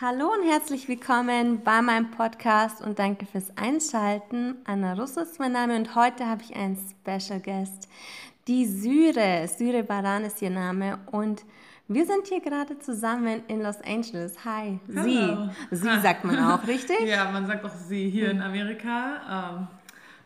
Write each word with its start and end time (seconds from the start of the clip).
Hallo 0.00 0.30
und 0.32 0.48
herzlich 0.48 0.88
willkommen 0.88 1.64
bei 1.64 1.82
meinem 1.82 2.12
Podcast 2.12 2.80
und 2.80 3.00
danke 3.00 3.26
fürs 3.26 3.50
Einschalten. 3.56 4.54
Anna 4.64 4.92
Russo 4.92 5.22
ist 5.22 5.40
mein 5.40 5.50
Name 5.50 5.74
und 5.74 5.96
heute 5.96 6.24
habe 6.28 6.40
ich 6.42 6.54
einen 6.54 6.76
Special 6.76 7.40
Guest, 7.40 7.88
die 8.46 8.64
Syre. 8.64 9.48
Syre 9.48 9.82
Baran 9.82 10.22
ist 10.22 10.40
ihr 10.40 10.50
Name 10.50 11.00
und 11.10 11.44
wir 11.88 12.06
sind 12.06 12.28
hier 12.28 12.40
gerade 12.40 12.78
zusammen 12.78 13.42
in 13.48 13.60
Los 13.60 13.80
Angeles. 13.84 14.36
Hi, 14.44 14.78
Hallo. 14.94 15.48
sie. 15.68 15.76
Sie 15.76 16.00
sagt 16.00 16.24
man 16.24 16.38
auch, 16.38 16.64
richtig? 16.68 17.00
Ja, 17.00 17.32
man 17.32 17.48
sagt 17.48 17.64
auch 17.64 17.74
sie 17.74 18.08
hier 18.08 18.30
in 18.30 18.40
Amerika. 18.40 19.68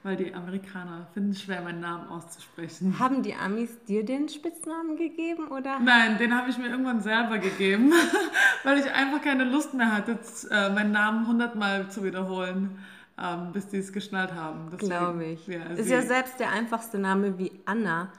Weil 0.04 0.16
die 0.16 0.34
Amerikaner 0.34 1.06
finden 1.14 1.30
es 1.30 1.42
schwer, 1.42 1.62
meinen 1.62 1.80
Namen 1.80 2.08
auszusprechen. 2.08 2.98
Haben 2.98 3.22
die 3.22 3.34
Amis 3.34 3.70
dir 3.84 4.04
den 4.04 4.28
Spitznamen 4.28 4.96
gegeben 4.96 5.46
oder? 5.46 5.78
Nein, 5.78 6.18
den 6.18 6.36
habe 6.36 6.50
ich 6.50 6.58
mir 6.58 6.68
irgendwann 6.68 7.00
selber 7.00 7.38
gegeben, 7.38 7.92
weil 8.64 8.78
ich 8.78 8.90
einfach 8.90 9.22
keine 9.22 9.44
Lust 9.44 9.74
mehr 9.74 9.94
hatte, 9.94 10.18
äh, 10.50 10.70
meinen 10.70 10.90
Namen 10.90 11.28
hundertmal 11.28 11.88
zu 11.88 12.02
wiederholen, 12.02 12.80
ähm, 13.16 13.52
bis 13.52 13.68
die 13.68 13.76
es 13.76 13.92
geschnallt 13.92 14.34
haben. 14.34 14.76
Glaube 14.76 15.24
ich. 15.24 15.46
Ja, 15.46 15.66
ist 15.76 15.88
ja 15.88 16.02
selbst 16.02 16.40
der 16.40 16.50
einfachste 16.50 16.98
Name 16.98 17.38
wie 17.38 17.52
Anna. 17.64 18.10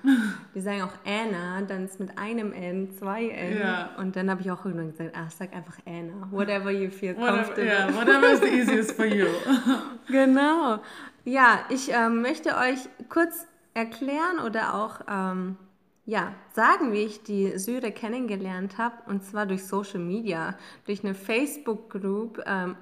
Die 0.55 0.61
sagen 0.61 0.83
auch 0.83 0.93
Anna, 1.05 1.63
dann 1.67 1.83
ist 1.83 1.99
mit 1.99 2.17
einem 2.17 2.53
N, 2.53 2.91
zwei 2.97 3.27
N. 3.27 3.59
Ja. 3.59 3.89
Und 3.97 4.15
dann 4.15 4.29
habe 4.29 4.39
ich 4.39 4.49
auch 4.51 4.63
irgendwann 4.63 4.91
gesagt, 4.91 5.13
ach, 5.17 5.31
sag 5.31 5.53
einfach 5.53 5.77
Anna. 5.85 6.29
Whatever 6.31 6.71
you 6.71 6.89
feel 6.89 7.13
comfortable. 7.13 7.65
Whatever, 7.65 7.65
yeah, 7.65 7.93
whatever 7.93 8.31
is 8.31 8.39
the 8.39 8.47
easiest 8.47 8.93
for 8.93 9.05
you. 9.05 9.27
genau. 10.07 10.79
Ja, 11.25 11.65
ich 11.69 11.89
ähm, 11.91 12.21
möchte 12.21 12.57
euch 12.57 12.79
kurz 13.09 13.47
erklären 13.73 14.39
oder 14.45 14.75
auch 14.75 15.01
ähm, 15.09 15.57
ja, 16.05 16.33
sagen, 16.53 16.91
wie 16.91 17.03
ich 17.03 17.23
die 17.23 17.57
Syre 17.57 17.91
kennengelernt 17.91 18.77
habe. 18.77 18.95
Und 19.07 19.23
zwar 19.23 19.45
durch 19.45 19.65
Social 19.65 19.99
Media, 19.99 20.57
durch 20.85 21.03
eine 21.03 21.15
Facebook-Group 21.15 22.43
ähm, 22.45 22.75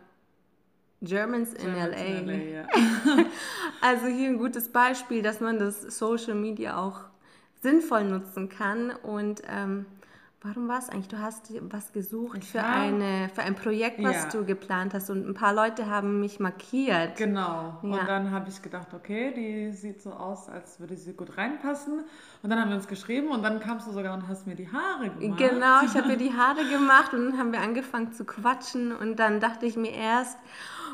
Germans 1.02 1.54
in 1.54 1.74
Germans 1.74 1.96
LA. 1.96 2.04
In 2.04 2.28
LA 2.28 2.34
ja. 2.34 2.68
also 3.82 4.08
hier 4.08 4.30
ein 4.30 4.38
gutes 4.38 4.70
Beispiel, 4.70 5.22
dass 5.22 5.40
man 5.40 5.60
das 5.60 5.82
Social 5.82 6.36
Media 6.36 6.78
auch 6.78 7.02
sinnvoll 7.62 8.06
nutzen 8.06 8.50
kann. 8.50 8.92
Und 8.92 9.44
ähm, 9.48 9.86
Warum 10.44 10.68
war 10.68 10.80
es 10.80 10.90
eigentlich? 10.90 11.08
Du 11.08 11.20
hast 11.20 11.54
was 11.72 11.94
gesucht 11.94 12.44
für, 12.44 12.64
eine, 12.64 13.30
für 13.30 13.44
ein 13.44 13.54
Projekt, 13.54 14.02
was 14.02 14.16
ja. 14.16 14.30
du 14.30 14.44
geplant 14.44 14.96
hast 14.96 15.12
und 15.12 15.28
ein 15.28 15.36
paar 15.36 15.54
Leute 15.54 15.86
haben 15.88 16.20
mich 16.20 16.40
markiert. 16.40 17.16
Genau. 17.16 17.40
Ja. 17.40 17.78
Und 17.82 18.08
dann 18.08 18.32
habe 18.32 18.50
ich 18.50 18.60
gedacht, 18.60 18.88
okay, 18.96 19.32
die 19.36 19.72
sieht 19.72 20.02
so 20.02 20.10
aus, 20.12 20.50
als 20.50 20.80
würde 20.80 20.98
sie 20.98 21.14
gut 21.14 21.38
reinpassen. 21.38 22.00
Und 22.42 22.50
dann 22.50 22.60
haben 22.60 22.70
wir 22.70 22.76
uns 22.76 22.88
geschrieben 22.88 23.30
und 23.30 23.44
dann 23.44 23.60
kamst 23.60 23.86
du 23.88 23.92
sogar 23.92 24.16
und 24.16 24.28
hast 24.28 24.48
mir 24.48 24.56
die 24.56 24.68
Haare 24.68 25.12
gemacht. 25.12 25.38
Genau, 25.38 25.84
ich 25.86 25.96
habe 25.96 26.08
mir 26.08 26.18
die 26.18 26.34
Haare 26.34 26.68
gemacht 26.68 27.14
und 27.14 27.24
dann 27.24 27.38
haben 27.38 27.52
wir 27.52 27.62
angefangen 27.62 28.12
zu 28.12 28.26
quatschen 28.26 28.96
und 28.96 29.18
dann 29.18 29.40
dachte 29.42 29.68
ich 29.68 29.78
mir 29.78 29.92
erst, 29.92 30.40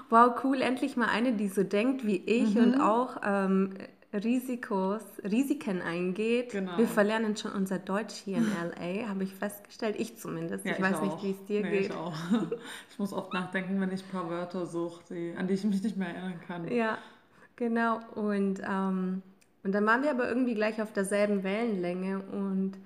wow, 0.10 0.32
cool, 0.44 0.62
endlich 0.62 0.98
mal 0.98 1.08
eine, 1.08 1.32
die 1.32 1.48
so 1.48 1.64
denkt 1.64 2.06
wie 2.06 2.18
ich 2.18 2.56
mhm. 2.56 2.64
und 2.64 2.82
auch 2.82 3.22
ähm, 3.24 3.76
Risikos, 4.14 5.02
Risiken 5.24 5.82
eingeht. 5.82 6.52
Genau. 6.52 6.78
Wir 6.78 6.88
verlernen 6.88 7.36
schon 7.36 7.52
unser 7.52 7.78
Deutsch 7.78 8.16
hier 8.16 8.38
in 8.38 8.46
LA, 8.46 9.10
habe 9.10 9.24
ich 9.24 9.34
festgestellt. 9.34 9.96
Ich 10.00 10.18
zumindest. 10.18 10.66
Ja, 10.66 10.72
ich, 10.72 10.78
ich, 10.78 10.84
weiß 10.84 10.96
auch. 10.96 11.04
nicht, 11.04 11.24
wie 11.24 11.32
es 11.32 11.46
dir 11.46 11.62
nee, 11.62 11.72
geht. 11.72 11.86
Ich 11.88 11.92
auch. 11.92 12.14
Ich 12.90 13.00
muss 13.00 13.14
oft 13.14 13.34
nachdenken, 13.34 13.80
wenn 13.82 13.92
ich 13.92 14.04
ein 14.04 14.10
paar 14.10 14.30
Wörter 14.30 14.66
suche, 14.66 15.36
an 15.38 15.48
die 15.48 15.54
ich 15.54 15.64
mich 15.64 15.84
nicht 15.84 15.98
mehr 15.98 16.08
erinnern 16.08 16.40
kann. 16.48 16.68
Ja, 16.72 16.98
genau. 17.56 18.00
Und, 18.16 18.62
ähm, 18.68 19.22
und 19.64 19.72
dann 19.74 19.86
waren 19.86 20.04
wir 20.04 20.12
aber 20.12 20.28
irgendwie 20.28 20.56
gleich 20.56 20.82
auf 20.82 20.94
derselben 20.94 21.44
Wellenlänge 21.44 22.22
und 22.32 22.78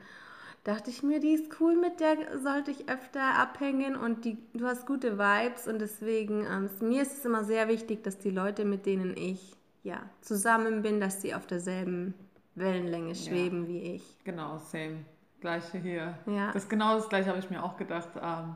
dachte 0.64 0.90
ich 0.90 1.04
mir, 1.04 1.20
die 1.20 1.34
ist 1.34 1.60
cool, 1.60 1.76
mit 1.76 2.00
der 2.00 2.40
sollte 2.42 2.72
ich 2.72 2.90
öfter 2.90 3.36
abhängen 3.40 3.96
und 3.96 4.26
die, 4.26 4.38
du 4.54 4.66
hast 4.66 4.86
gute 4.86 5.18
Vibes 5.18 5.68
und 5.68 5.80
deswegen, 5.80 6.46
ähm, 6.46 6.70
mir 6.82 7.04
ist 7.04 7.18
es 7.18 7.26
immer 7.26 7.44
sehr 7.44 7.68
wichtig, 7.68 8.04
dass 8.04 8.18
die 8.18 8.32
Leute, 8.32 8.66
mit 8.66 8.86
denen 8.86 9.16
ich 9.16 9.56
ja, 9.84 10.02
zusammen 10.22 10.82
bin, 10.82 11.00
dass 11.00 11.22
sie 11.22 11.34
auf 11.34 11.48
derselben 11.48 12.14
Wellenlänge 12.56 13.16
schweben 13.16 13.64
ja. 13.64 13.70
wie 13.70 13.82
ich. 13.96 14.24
Genau, 14.24 14.58
same. 14.58 15.06
Gleiche 15.40 15.80
hier. 15.80 16.18
Ja. 16.28 16.52
Das 16.52 16.70
genau 16.70 16.96
das 16.96 17.10
gleiche 17.10 17.30
habe 17.30 17.40
ich 17.40 17.50
mir 17.50 17.64
auch 17.64 17.76
gedacht. 17.78 18.10
Ähm, 18.22 18.56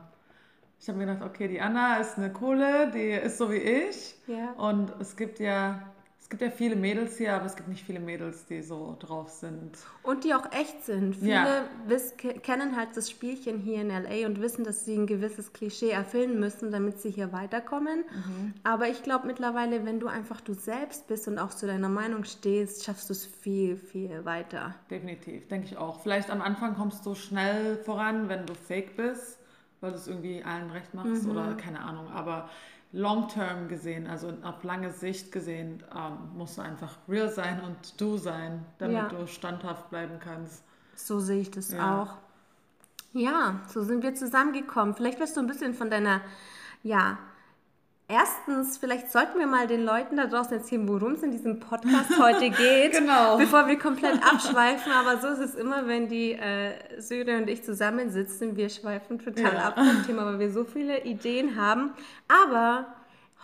ich 0.78 0.88
habe 0.88 0.98
mir 0.98 1.06
gedacht, 1.06 1.24
okay, 1.28 1.48
die 1.48 1.60
Anna 1.60 1.96
ist 1.96 2.16
eine 2.16 2.32
coole, 2.32 2.90
die 2.92 3.10
ist 3.10 3.38
so 3.38 3.50
wie 3.50 3.56
ich. 3.56 4.14
Ja. 4.26 4.52
Und 4.52 4.92
es 5.00 5.16
gibt 5.16 5.40
ja 5.40 5.82
es 6.26 6.30
gibt 6.30 6.42
ja 6.42 6.50
viele 6.50 6.74
Mädels 6.74 7.18
hier, 7.18 7.34
aber 7.36 7.46
es 7.46 7.54
gibt 7.54 7.68
nicht 7.68 7.84
viele 7.84 8.00
Mädels, 8.00 8.46
die 8.46 8.60
so 8.60 8.96
drauf 8.98 9.28
sind. 9.28 9.78
Und 10.02 10.24
die 10.24 10.34
auch 10.34 10.50
echt 10.50 10.84
sind. 10.84 11.14
Viele 11.14 11.30
ja. 11.30 11.64
wiss, 11.86 12.16
kennen 12.16 12.76
halt 12.76 12.96
das 12.96 13.08
Spielchen 13.08 13.60
hier 13.60 13.80
in 13.80 13.90
LA 13.90 14.26
und 14.26 14.40
wissen, 14.40 14.64
dass 14.64 14.84
sie 14.84 14.96
ein 14.96 15.06
gewisses 15.06 15.52
Klischee 15.52 15.90
erfüllen 15.90 16.40
müssen, 16.40 16.72
damit 16.72 17.00
sie 17.00 17.12
hier 17.12 17.32
weiterkommen. 17.32 18.00
Mhm. 18.00 18.54
Aber 18.64 18.88
ich 18.88 19.04
glaube 19.04 19.28
mittlerweile, 19.28 19.86
wenn 19.86 20.00
du 20.00 20.08
einfach 20.08 20.40
du 20.40 20.52
selbst 20.52 21.06
bist 21.06 21.28
und 21.28 21.38
auch 21.38 21.50
zu 21.50 21.68
deiner 21.68 21.88
Meinung 21.88 22.24
stehst, 22.24 22.84
schaffst 22.84 23.08
du 23.08 23.12
es 23.12 23.24
viel, 23.24 23.76
viel 23.76 24.24
weiter. 24.24 24.74
Definitiv, 24.90 25.46
denke 25.46 25.68
ich 25.68 25.76
auch. 25.76 26.00
Vielleicht 26.00 26.30
am 26.30 26.42
Anfang 26.42 26.74
kommst 26.74 27.06
du 27.06 27.14
schnell 27.14 27.76
voran, 27.84 28.28
wenn 28.28 28.46
du 28.46 28.54
fake 28.54 28.96
bist, 28.96 29.38
weil 29.80 29.92
du 29.92 29.96
es 29.96 30.08
irgendwie 30.08 30.42
allen 30.42 30.72
recht 30.72 30.92
machst 30.92 31.22
mhm. 31.22 31.30
oder 31.30 31.54
keine 31.54 31.78
Ahnung. 31.82 32.08
Aber 32.08 32.50
long-term 32.92 33.68
gesehen, 33.68 34.06
also 34.06 34.32
auf 34.42 34.62
lange 34.62 34.90
Sicht 34.90 35.32
gesehen, 35.32 35.82
ähm, 35.94 36.18
musst 36.36 36.58
du 36.58 36.62
einfach 36.62 36.96
real 37.08 37.28
sein 37.28 37.60
und 37.60 38.00
du 38.00 38.16
sein, 38.16 38.64
damit 38.78 38.96
ja. 38.96 39.08
du 39.08 39.26
standhaft 39.26 39.90
bleiben 39.90 40.18
kannst. 40.18 40.62
So 40.94 41.20
sehe 41.20 41.40
ich 41.40 41.50
das 41.50 41.72
ja. 41.72 42.02
auch. 42.02 42.16
Ja, 43.12 43.60
so 43.68 43.82
sind 43.82 44.02
wir 44.02 44.14
zusammengekommen. 44.14 44.94
Vielleicht 44.94 45.20
wirst 45.20 45.36
du 45.36 45.40
ein 45.40 45.46
bisschen 45.46 45.74
von 45.74 45.90
deiner, 45.90 46.20
ja, 46.82 47.18
Erstens, 48.08 48.78
vielleicht 48.78 49.10
sollten 49.10 49.36
wir 49.40 49.48
mal 49.48 49.66
den 49.66 49.84
Leuten 49.84 50.16
da 50.16 50.26
draußen 50.26 50.52
erzählen, 50.58 50.88
worum 50.88 51.14
es 51.14 51.24
in 51.24 51.32
diesem 51.32 51.58
Podcast 51.58 52.16
heute 52.20 52.50
geht, 52.50 52.92
genau. 52.98 53.36
bevor 53.36 53.66
wir 53.66 53.76
komplett 53.80 54.22
abschweifen. 54.22 54.92
Aber 54.92 55.20
so 55.20 55.26
ist 55.26 55.40
es 55.40 55.54
immer, 55.56 55.88
wenn 55.88 56.08
die 56.08 56.32
äh, 56.32 57.00
Syre 57.00 57.36
und 57.36 57.50
ich 57.50 57.64
zusammensitzen. 57.64 58.56
Wir 58.56 58.68
schweifen 58.68 59.18
total 59.18 59.54
ja. 59.54 59.68
ab 59.68 59.74
vom 59.76 60.06
Thema, 60.06 60.24
weil 60.24 60.38
wir 60.38 60.52
so 60.52 60.62
viele 60.62 61.02
Ideen 61.02 61.60
haben. 61.60 61.94
Aber 62.28 62.86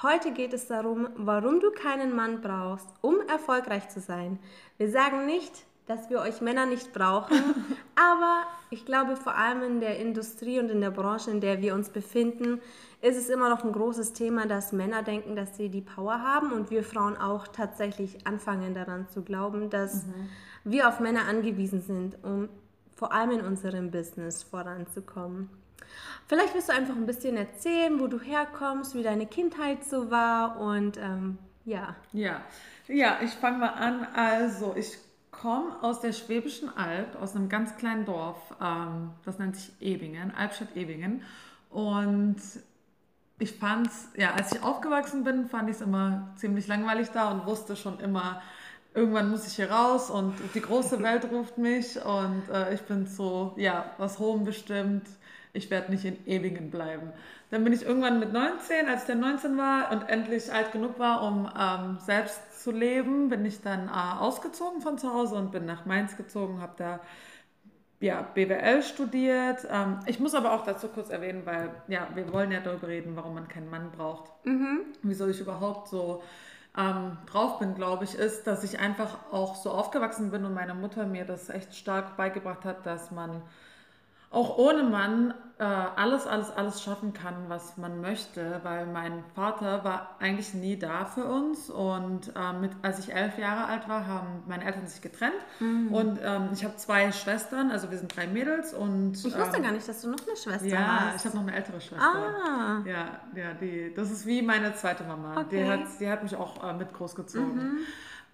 heute 0.00 0.30
geht 0.30 0.52
es 0.52 0.68
darum, 0.68 1.08
warum 1.16 1.58
du 1.58 1.72
keinen 1.72 2.14
Mann 2.14 2.40
brauchst, 2.40 2.86
um 3.00 3.16
erfolgreich 3.28 3.88
zu 3.88 3.98
sein. 3.98 4.38
Wir 4.78 4.90
sagen 4.92 5.26
nicht, 5.26 5.52
dass 5.88 6.08
wir 6.08 6.20
euch 6.20 6.40
Männer 6.40 6.66
nicht 6.66 6.92
brauchen, 6.92 7.36
aber 7.96 8.46
ich 8.70 8.86
glaube 8.86 9.16
vor 9.16 9.34
allem 9.34 9.62
in 9.62 9.80
der 9.80 9.98
Industrie 9.98 10.60
und 10.60 10.70
in 10.70 10.80
der 10.80 10.92
Branche, 10.92 11.32
in 11.32 11.40
der 11.40 11.60
wir 11.60 11.74
uns 11.74 11.88
befinden, 11.88 12.60
ist 13.02 13.16
es 13.16 13.28
immer 13.28 13.50
noch 13.50 13.64
ein 13.64 13.72
großes 13.72 14.12
Thema, 14.12 14.46
dass 14.46 14.72
Männer 14.72 15.02
denken, 15.02 15.34
dass 15.34 15.56
sie 15.56 15.68
die 15.68 15.80
Power 15.80 16.22
haben 16.22 16.52
und 16.52 16.70
wir 16.70 16.84
Frauen 16.84 17.16
auch 17.16 17.48
tatsächlich 17.48 18.26
anfangen 18.26 18.74
daran 18.74 19.08
zu 19.08 19.22
glauben, 19.22 19.70
dass 19.70 20.06
mhm. 20.06 20.28
wir 20.64 20.88
auf 20.88 21.00
Männer 21.00 21.26
angewiesen 21.28 21.82
sind, 21.82 22.16
um 22.22 22.48
vor 22.94 23.12
allem 23.12 23.32
in 23.32 23.40
unserem 23.40 23.90
Business 23.90 24.44
voranzukommen. 24.44 25.50
Vielleicht 26.28 26.54
wirst 26.54 26.68
du 26.68 26.72
einfach 26.72 26.94
ein 26.94 27.04
bisschen 27.04 27.36
erzählen, 27.36 27.98
wo 27.98 28.06
du 28.06 28.20
herkommst, 28.20 28.94
wie 28.94 29.02
deine 29.02 29.26
Kindheit 29.26 29.84
so 29.84 30.12
war 30.12 30.60
und 30.60 30.96
ähm, 30.96 31.38
ja. 31.64 31.96
Ja, 32.12 32.40
ja, 32.86 33.18
ich 33.22 33.32
fange 33.32 33.58
mal 33.58 33.70
an. 33.70 34.06
Also 34.14 34.74
ich 34.76 34.96
komme 35.32 35.82
aus 35.82 36.00
der 36.00 36.12
Schwäbischen 36.12 36.68
Alb, 36.76 37.20
aus 37.20 37.34
einem 37.34 37.48
ganz 37.48 37.76
kleinen 37.76 38.04
Dorf, 38.04 38.38
ähm, 38.60 39.10
das 39.24 39.40
nennt 39.40 39.56
sich 39.56 39.72
Ebingen, 39.80 40.32
Albstadt-Ebingen. 40.34 41.22
Und 41.70 42.36
ich 43.42 43.52
fand's, 43.52 44.08
ja, 44.16 44.34
als 44.34 44.52
ich 44.52 44.62
aufgewachsen 44.62 45.24
bin, 45.24 45.46
fand 45.46 45.68
ich 45.68 45.76
es 45.76 45.82
immer 45.82 46.30
ziemlich 46.36 46.68
langweilig 46.68 47.08
da 47.12 47.30
und 47.30 47.44
wusste 47.44 47.74
schon 47.74 47.98
immer, 47.98 48.40
irgendwann 48.94 49.30
muss 49.30 49.46
ich 49.46 49.54
hier 49.54 49.70
raus 49.70 50.10
und 50.10 50.34
die 50.54 50.60
große 50.60 51.02
Welt 51.02 51.28
ruft 51.30 51.58
mich 51.58 51.96
und 52.04 52.42
äh, 52.52 52.72
ich 52.72 52.82
bin 52.82 53.06
so, 53.06 53.54
ja, 53.56 53.90
was 53.98 54.20
Hohem 54.20 54.44
bestimmt, 54.44 55.06
ich 55.52 55.70
werde 55.70 55.90
nicht 55.90 56.04
in 56.04 56.24
Ewigen 56.26 56.70
bleiben. 56.70 57.12
Dann 57.50 57.64
bin 57.64 57.72
ich 57.72 57.82
irgendwann 57.82 58.20
mit 58.20 58.32
19, 58.32 58.88
als 58.88 59.02
ich 59.02 59.08
dann 59.08 59.20
19 59.20 59.58
war 59.58 59.90
und 59.90 60.08
endlich 60.08 60.50
alt 60.50 60.72
genug 60.72 60.98
war, 60.98 61.22
um 61.22 61.50
ähm, 61.58 61.98
selbst 62.00 62.62
zu 62.62 62.70
leben, 62.70 63.28
bin 63.28 63.44
ich 63.44 63.60
dann 63.60 63.88
äh, 63.88 64.20
ausgezogen 64.20 64.80
von 64.80 64.98
zu 64.98 65.12
Hause 65.12 65.34
und 65.34 65.50
bin 65.50 65.66
nach 65.66 65.84
Mainz 65.84 66.16
gezogen, 66.16 66.62
habe 66.62 66.74
da 66.76 67.00
ja, 68.02 68.22
BWL 68.34 68.82
studiert. 68.82 69.66
Ähm, 69.70 70.00
ich 70.06 70.18
muss 70.18 70.34
aber 70.34 70.52
auch 70.52 70.64
dazu 70.64 70.88
kurz 70.88 71.08
erwähnen, 71.08 71.42
weil 71.44 71.70
ja, 71.86 72.08
wir 72.14 72.32
wollen 72.32 72.50
ja 72.50 72.58
darüber 72.60 72.88
reden, 72.88 73.14
warum 73.14 73.34
man 73.34 73.46
keinen 73.46 73.70
Mann 73.70 73.92
braucht. 73.92 74.30
Mhm. 74.44 74.80
Wieso 75.02 75.28
ich 75.28 75.40
überhaupt 75.40 75.86
so 75.88 76.20
ähm, 76.76 77.16
drauf 77.26 77.60
bin, 77.60 77.76
glaube 77.76 78.02
ich, 78.04 78.16
ist, 78.16 78.48
dass 78.48 78.64
ich 78.64 78.80
einfach 78.80 79.30
auch 79.30 79.54
so 79.54 79.70
aufgewachsen 79.70 80.32
bin 80.32 80.44
und 80.44 80.52
meine 80.52 80.74
Mutter 80.74 81.06
mir 81.06 81.24
das 81.24 81.48
echt 81.48 81.76
stark 81.76 82.16
beigebracht 82.16 82.64
hat, 82.64 82.84
dass 82.86 83.12
man 83.12 83.40
auch 84.32 84.58
ohne 84.58 84.82
Mann 84.82 85.34
äh, 85.58 85.64
alles, 85.64 86.26
alles, 86.26 86.50
alles 86.50 86.82
schaffen 86.82 87.12
kann, 87.12 87.34
was 87.48 87.76
man 87.76 88.00
möchte, 88.00 88.60
weil 88.64 88.86
mein 88.86 89.22
Vater 89.34 89.84
war 89.84 90.16
eigentlich 90.18 90.54
nie 90.54 90.76
da 90.76 91.04
für 91.04 91.24
uns 91.24 91.70
und 91.70 92.32
äh, 92.34 92.52
mit, 92.58 92.72
als 92.82 92.98
ich 92.98 93.14
elf 93.14 93.38
Jahre 93.38 93.66
alt 93.66 93.88
war, 93.88 94.06
haben 94.06 94.42
meine 94.48 94.64
Eltern 94.64 94.86
sich 94.86 95.02
getrennt 95.02 95.36
mhm. 95.60 95.92
und 95.92 96.18
ähm, 96.20 96.48
ich 96.52 96.64
habe 96.64 96.76
zwei 96.76 97.12
Schwestern, 97.12 97.70
also 97.70 97.90
wir 97.90 97.98
sind 97.98 98.16
drei 98.16 98.26
Mädels 98.26 98.74
und... 98.74 99.12
Ich 99.12 99.38
wusste 99.38 99.58
ähm, 99.58 99.62
gar 99.62 99.72
nicht, 99.72 99.86
dass 99.86 100.00
du 100.02 100.10
noch 100.10 100.26
eine 100.26 100.36
Schwester 100.36 100.66
ja, 100.66 100.78
hast. 100.78 101.04
Ja, 101.04 101.14
ich 101.16 101.24
habe 101.26 101.36
noch 101.36 101.42
eine 101.42 101.54
ältere 101.54 101.80
Schwester. 101.80 102.04
Ah. 102.04 102.82
Ja, 102.84 103.20
ja 103.36 103.54
die, 103.60 103.92
das 103.94 104.10
ist 104.10 104.26
wie 104.26 104.42
meine 104.42 104.74
zweite 104.74 105.04
Mama. 105.04 105.42
Okay. 105.42 105.62
Die, 105.62 105.70
hat, 105.70 105.80
die 106.00 106.10
hat 106.10 106.22
mich 106.24 106.34
auch 106.34 106.64
äh, 106.64 106.72
mit 106.72 106.92
großgezogen. 106.92 107.54
Mhm. 107.54 107.78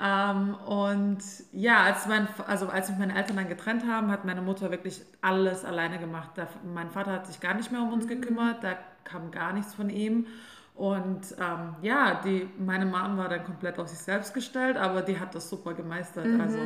Ähm, 0.00 0.54
und 0.66 1.18
ja, 1.52 1.82
als, 1.82 2.06
mein, 2.06 2.28
also 2.46 2.68
als 2.68 2.86
sich 2.86 2.96
meine 2.96 3.16
Eltern 3.16 3.36
dann 3.36 3.48
getrennt 3.48 3.84
haben, 3.84 4.10
hat 4.12 4.24
meine 4.24 4.42
Mutter 4.42 4.70
wirklich 4.70 5.02
alles 5.20 5.64
alleine 5.64 5.98
gemacht. 5.98 6.30
Da, 6.36 6.46
mein 6.72 6.90
Vater 6.90 7.12
hat 7.12 7.26
sich 7.26 7.40
gar 7.40 7.54
nicht 7.54 7.72
mehr 7.72 7.82
um 7.82 7.92
uns 7.92 8.04
mhm. 8.04 8.08
gekümmert, 8.08 8.62
da 8.62 8.76
kam 9.04 9.30
gar 9.30 9.52
nichts 9.52 9.74
von 9.74 9.90
ihm. 9.90 10.26
Und 10.76 11.34
ähm, 11.40 11.74
ja, 11.82 12.20
die, 12.24 12.48
meine 12.58 12.86
Mom 12.86 13.16
war 13.16 13.28
dann 13.28 13.44
komplett 13.44 13.80
auf 13.80 13.88
sich 13.88 13.98
selbst 13.98 14.32
gestellt, 14.32 14.76
aber 14.76 15.02
die 15.02 15.18
hat 15.18 15.34
das 15.34 15.50
super 15.50 15.74
gemeistert. 15.74 16.26
Mhm. 16.26 16.40
Also 16.40 16.58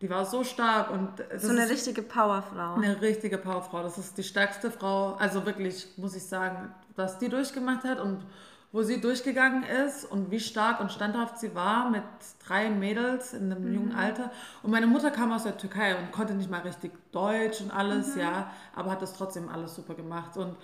die 0.00 0.08
war 0.08 0.24
so 0.24 0.44
stark 0.44 0.90
und 0.90 1.08
so 1.38 1.50
eine 1.50 1.68
richtige 1.68 2.02
Powerfrau. 2.02 2.74
Eine 2.76 3.00
richtige 3.00 3.36
Powerfrau. 3.36 3.82
Das 3.82 3.98
ist 3.98 4.16
die 4.16 4.22
stärkste 4.22 4.70
Frau. 4.70 5.14
Also 5.14 5.44
wirklich 5.44 5.88
muss 5.96 6.14
ich 6.14 6.24
sagen, 6.24 6.72
was 6.94 7.18
die 7.18 7.28
durchgemacht 7.28 7.82
hat 7.82 7.98
und 7.98 8.24
wo 8.72 8.82
sie 8.82 9.00
durchgegangen 9.00 9.64
ist 9.64 10.04
und 10.04 10.30
wie 10.30 10.38
stark 10.38 10.80
und 10.80 10.92
standhaft 10.92 11.38
sie 11.38 11.54
war 11.54 11.90
mit 11.90 12.02
drei 12.46 12.70
Mädels 12.70 13.32
in 13.32 13.50
einem 13.50 13.68
mhm. 13.68 13.74
jungen 13.74 13.94
Alter. 13.94 14.30
Und 14.62 14.70
meine 14.70 14.86
Mutter 14.86 15.10
kam 15.10 15.32
aus 15.32 15.42
der 15.42 15.56
Türkei 15.56 15.96
und 15.96 16.12
konnte 16.12 16.34
nicht 16.34 16.50
mal 16.50 16.60
richtig 16.60 16.92
Deutsch 17.10 17.60
und 17.60 17.72
alles, 17.72 18.14
mhm. 18.14 18.20
ja, 18.20 18.50
aber 18.74 18.92
hat 18.92 19.02
das 19.02 19.14
trotzdem 19.14 19.48
alles 19.48 19.74
super 19.74 19.94
gemacht. 19.94 20.36
Und 20.36 20.56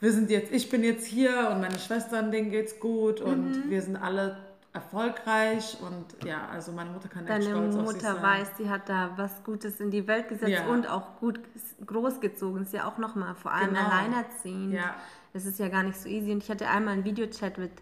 wir 0.00 0.12
sind 0.12 0.30
jetzt, 0.30 0.52
ich 0.52 0.70
bin 0.70 0.82
jetzt 0.82 1.06
hier 1.06 1.50
und 1.50 1.60
meine 1.60 1.78
Schwestern, 1.78 2.30
denen 2.30 2.50
geht's 2.50 2.80
gut 2.80 3.20
und 3.20 3.66
mhm. 3.66 3.70
wir 3.70 3.82
sind 3.82 3.96
alle 3.96 4.38
erfolgreich 4.72 5.76
und 5.82 6.26
ja, 6.26 6.48
also 6.50 6.72
meine 6.72 6.90
Mutter 6.90 7.08
kann 7.08 7.26
Deine 7.26 7.44
echt 7.44 7.50
stolz 7.50 7.74
Mutter 7.76 7.86
auf 7.86 7.92
sich 7.92 8.02
sein. 8.02 8.22
weiß, 8.22 8.48
sie 8.56 8.68
hat 8.68 8.88
da 8.88 9.12
was 9.16 9.44
Gutes 9.44 9.78
in 9.78 9.92
die 9.92 10.08
Welt 10.08 10.28
gesetzt 10.28 10.50
ja. 10.50 10.66
und 10.66 10.88
auch 10.88 11.20
gut 11.20 11.38
großgezogen. 11.86 12.62
Ist 12.62 12.72
ja 12.72 12.88
auch 12.88 12.98
nochmal 12.98 13.36
vor 13.36 13.52
allem 13.52 13.68
genau. 13.68 13.82
alleinerziehend. 13.82 14.72
Ja 14.72 14.96
das 15.34 15.46
ist 15.46 15.58
ja 15.58 15.68
gar 15.68 15.82
nicht 15.82 16.00
so 16.00 16.08
easy. 16.08 16.30
Und 16.30 16.44
ich 16.44 16.48
hatte 16.48 16.68
einmal 16.68 16.94
einen 16.94 17.04
Videochat 17.04 17.58
mit, 17.58 17.72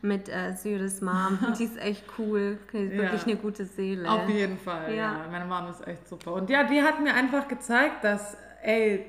mit 0.00 0.28
äh, 0.28 0.54
Syris 0.54 1.00
Mom. 1.00 1.38
die 1.58 1.64
ist 1.64 1.76
echt 1.76 2.04
cool. 2.16 2.56
Wirklich 2.70 3.22
ja. 3.22 3.26
eine 3.26 3.36
gute 3.36 3.64
Seele. 3.64 4.08
Auf 4.08 4.28
jeden 4.28 4.56
Fall, 4.56 4.94
ja. 4.94 5.18
ja. 5.18 5.26
Meine 5.28 5.44
Mom 5.44 5.68
ist 5.68 5.86
echt 5.86 6.08
super. 6.08 6.34
Und 6.34 6.48
ja, 6.48 6.62
die 6.62 6.80
hat 6.80 7.02
mir 7.02 7.12
einfach 7.12 7.48
gezeigt, 7.48 8.04
dass, 8.04 8.36
ey, 8.62 9.04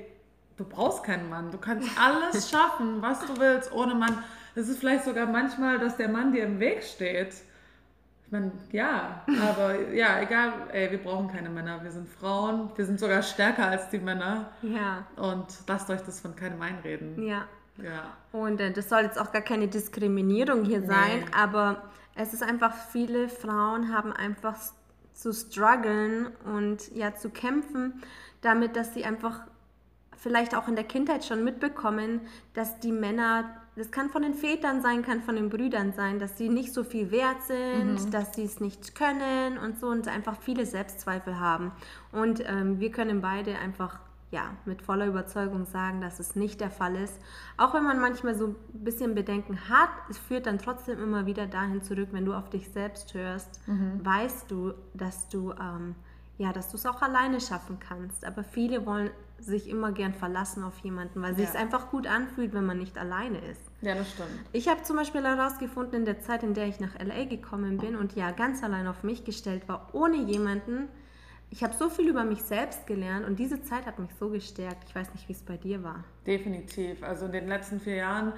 du 0.56 0.64
brauchst 0.64 1.04
keinen 1.04 1.30
Mann. 1.30 1.52
Du 1.52 1.58
kannst 1.58 1.88
alles 1.98 2.50
schaffen, 2.50 3.00
was 3.00 3.20
du 3.24 3.38
willst, 3.38 3.72
ohne 3.72 3.94
Mann. 3.94 4.18
Es 4.56 4.68
ist 4.68 4.80
vielleicht 4.80 5.04
sogar 5.04 5.26
manchmal, 5.26 5.78
dass 5.78 5.96
der 5.96 6.08
Mann 6.08 6.32
dir 6.32 6.42
im 6.42 6.58
Weg 6.58 6.82
steht. 6.82 7.32
Ich 8.26 8.32
meine, 8.32 8.50
ja, 8.72 9.24
aber 9.48 9.80
ja, 9.94 10.20
egal, 10.20 10.52
ey, 10.72 10.90
wir 10.90 11.00
brauchen 11.00 11.28
keine 11.28 11.50
Männer. 11.50 11.84
Wir 11.84 11.92
sind 11.92 12.08
Frauen, 12.08 12.68
wir 12.74 12.84
sind 12.84 12.98
sogar 12.98 13.22
stärker 13.22 13.68
als 13.68 13.90
die 13.90 14.00
Männer. 14.00 14.50
Ja. 14.62 15.06
Und 15.14 15.46
lasst 15.68 15.88
euch 15.88 16.00
das 16.00 16.20
von 16.20 16.34
keinem 16.34 16.60
einreden. 16.60 17.22
Ja, 17.22 17.46
ja. 17.78 18.16
Und 18.32 18.60
äh, 18.60 18.72
das 18.72 18.88
soll 18.88 19.02
jetzt 19.02 19.18
auch 19.18 19.32
gar 19.32 19.42
keine 19.42 19.68
Diskriminierung 19.68 20.64
hier 20.64 20.82
sein, 20.82 21.24
aber 21.34 21.82
es 22.14 22.32
ist 22.34 22.42
einfach, 22.42 22.74
viele 22.74 23.28
Frauen 23.28 23.92
haben 23.92 24.12
einfach 24.12 24.56
zu 25.14 25.32
strugglen 25.32 26.28
und 26.44 26.94
ja 26.94 27.14
zu 27.14 27.30
kämpfen 27.30 28.02
damit, 28.40 28.76
dass 28.76 28.92
sie 28.92 29.04
einfach 29.04 29.40
vielleicht 30.16 30.54
auch 30.54 30.68
in 30.68 30.76
der 30.76 30.84
Kindheit 30.84 31.24
schon 31.24 31.42
mitbekommen, 31.42 32.20
dass 32.54 32.78
die 32.80 32.92
Männer, 32.92 33.56
das 33.76 33.90
kann 33.90 34.10
von 34.10 34.22
den 34.22 34.34
Vätern 34.34 34.82
sein, 34.82 35.02
kann 35.02 35.22
von 35.22 35.34
den 35.34 35.48
Brüdern 35.48 35.92
sein, 35.92 36.18
dass 36.18 36.38
sie 36.38 36.48
nicht 36.48 36.72
so 36.72 36.84
viel 36.84 37.10
wert 37.10 37.42
sind, 37.42 38.04
mhm. 38.04 38.10
dass 38.10 38.34
sie 38.34 38.44
es 38.44 38.60
nicht 38.60 38.94
können 38.94 39.58
und 39.58 39.80
so 39.80 39.88
und 39.88 40.06
einfach 40.06 40.36
viele 40.40 40.66
Selbstzweifel 40.66 41.40
haben. 41.40 41.72
Und 42.12 42.42
ähm, 42.46 42.78
wir 42.78 42.92
können 42.92 43.20
beide 43.20 43.58
einfach 43.58 43.98
ja, 44.32 44.56
mit 44.64 44.82
voller 44.82 45.06
Überzeugung 45.06 45.66
sagen, 45.66 46.00
dass 46.00 46.18
es 46.18 46.34
nicht 46.34 46.60
der 46.60 46.70
Fall 46.70 46.96
ist. 46.96 47.20
Auch 47.58 47.74
wenn 47.74 47.84
man 47.84 48.00
manchmal 48.00 48.34
so 48.34 48.48
ein 48.48 48.56
bisschen 48.72 49.14
Bedenken 49.14 49.68
hat, 49.68 49.90
es 50.10 50.18
führt 50.18 50.46
dann 50.46 50.58
trotzdem 50.58 51.00
immer 51.00 51.26
wieder 51.26 51.46
dahin 51.46 51.82
zurück, 51.82 52.08
wenn 52.12 52.24
du 52.24 52.32
auf 52.32 52.50
dich 52.50 52.70
selbst 52.70 53.14
hörst, 53.14 53.60
mhm. 53.68 54.04
weißt 54.04 54.50
du, 54.50 54.72
dass 54.94 55.28
du 55.28 55.52
ähm, 55.52 55.94
ja, 56.38 56.52
dass 56.52 56.70
du 56.70 56.76
es 56.76 56.86
auch 56.86 57.02
alleine 57.02 57.40
schaffen 57.40 57.78
kannst. 57.78 58.24
Aber 58.24 58.42
viele 58.42 58.84
wollen 58.84 59.10
sich 59.38 59.68
immer 59.68 59.92
gern 59.92 60.14
verlassen 60.14 60.64
auf 60.64 60.78
jemanden, 60.78 61.20
weil 61.22 61.32
ja. 61.32 61.38
sich 61.38 61.48
es 61.48 61.54
einfach 61.54 61.90
gut 61.90 62.06
anfühlt, 62.06 62.52
wenn 62.54 62.64
man 62.64 62.78
nicht 62.78 62.96
alleine 62.98 63.38
ist. 63.38 63.60
Ja, 63.80 63.94
das 63.94 64.10
stimmt. 64.10 64.28
Ich 64.52 64.68
habe 64.68 64.82
zum 64.82 64.96
Beispiel 64.96 65.22
herausgefunden, 65.22 66.00
in 66.00 66.04
der 66.04 66.20
Zeit, 66.20 66.42
in 66.42 66.54
der 66.54 66.66
ich 66.66 66.80
nach 66.80 66.98
LA 66.98 67.24
gekommen 67.24 67.78
bin 67.78 67.96
und 67.96 68.14
ja 68.14 68.30
ganz 68.30 68.62
allein 68.62 68.86
auf 68.86 69.02
mich 69.02 69.24
gestellt 69.24 69.68
war, 69.68 69.90
ohne 69.92 70.16
jemanden, 70.16 70.88
ich 71.52 71.62
habe 71.62 71.74
so 71.74 71.90
viel 71.90 72.08
über 72.08 72.24
mich 72.24 72.42
selbst 72.42 72.86
gelernt 72.86 73.26
und 73.26 73.38
diese 73.38 73.62
Zeit 73.62 73.84
hat 73.84 73.98
mich 73.98 74.10
so 74.18 74.30
gestärkt. 74.30 74.84
Ich 74.88 74.94
weiß 74.94 75.12
nicht, 75.12 75.28
wie 75.28 75.32
es 75.32 75.42
bei 75.42 75.58
dir 75.58 75.82
war. 75.82 76.02
Definitiv. 76.26 77.02
Also 77.02 77.26
in 77.26 77.32
den 77.32 77.46
letzten 77.46 77.78
vier 77.78 77.96
Jahren 77.96 78.32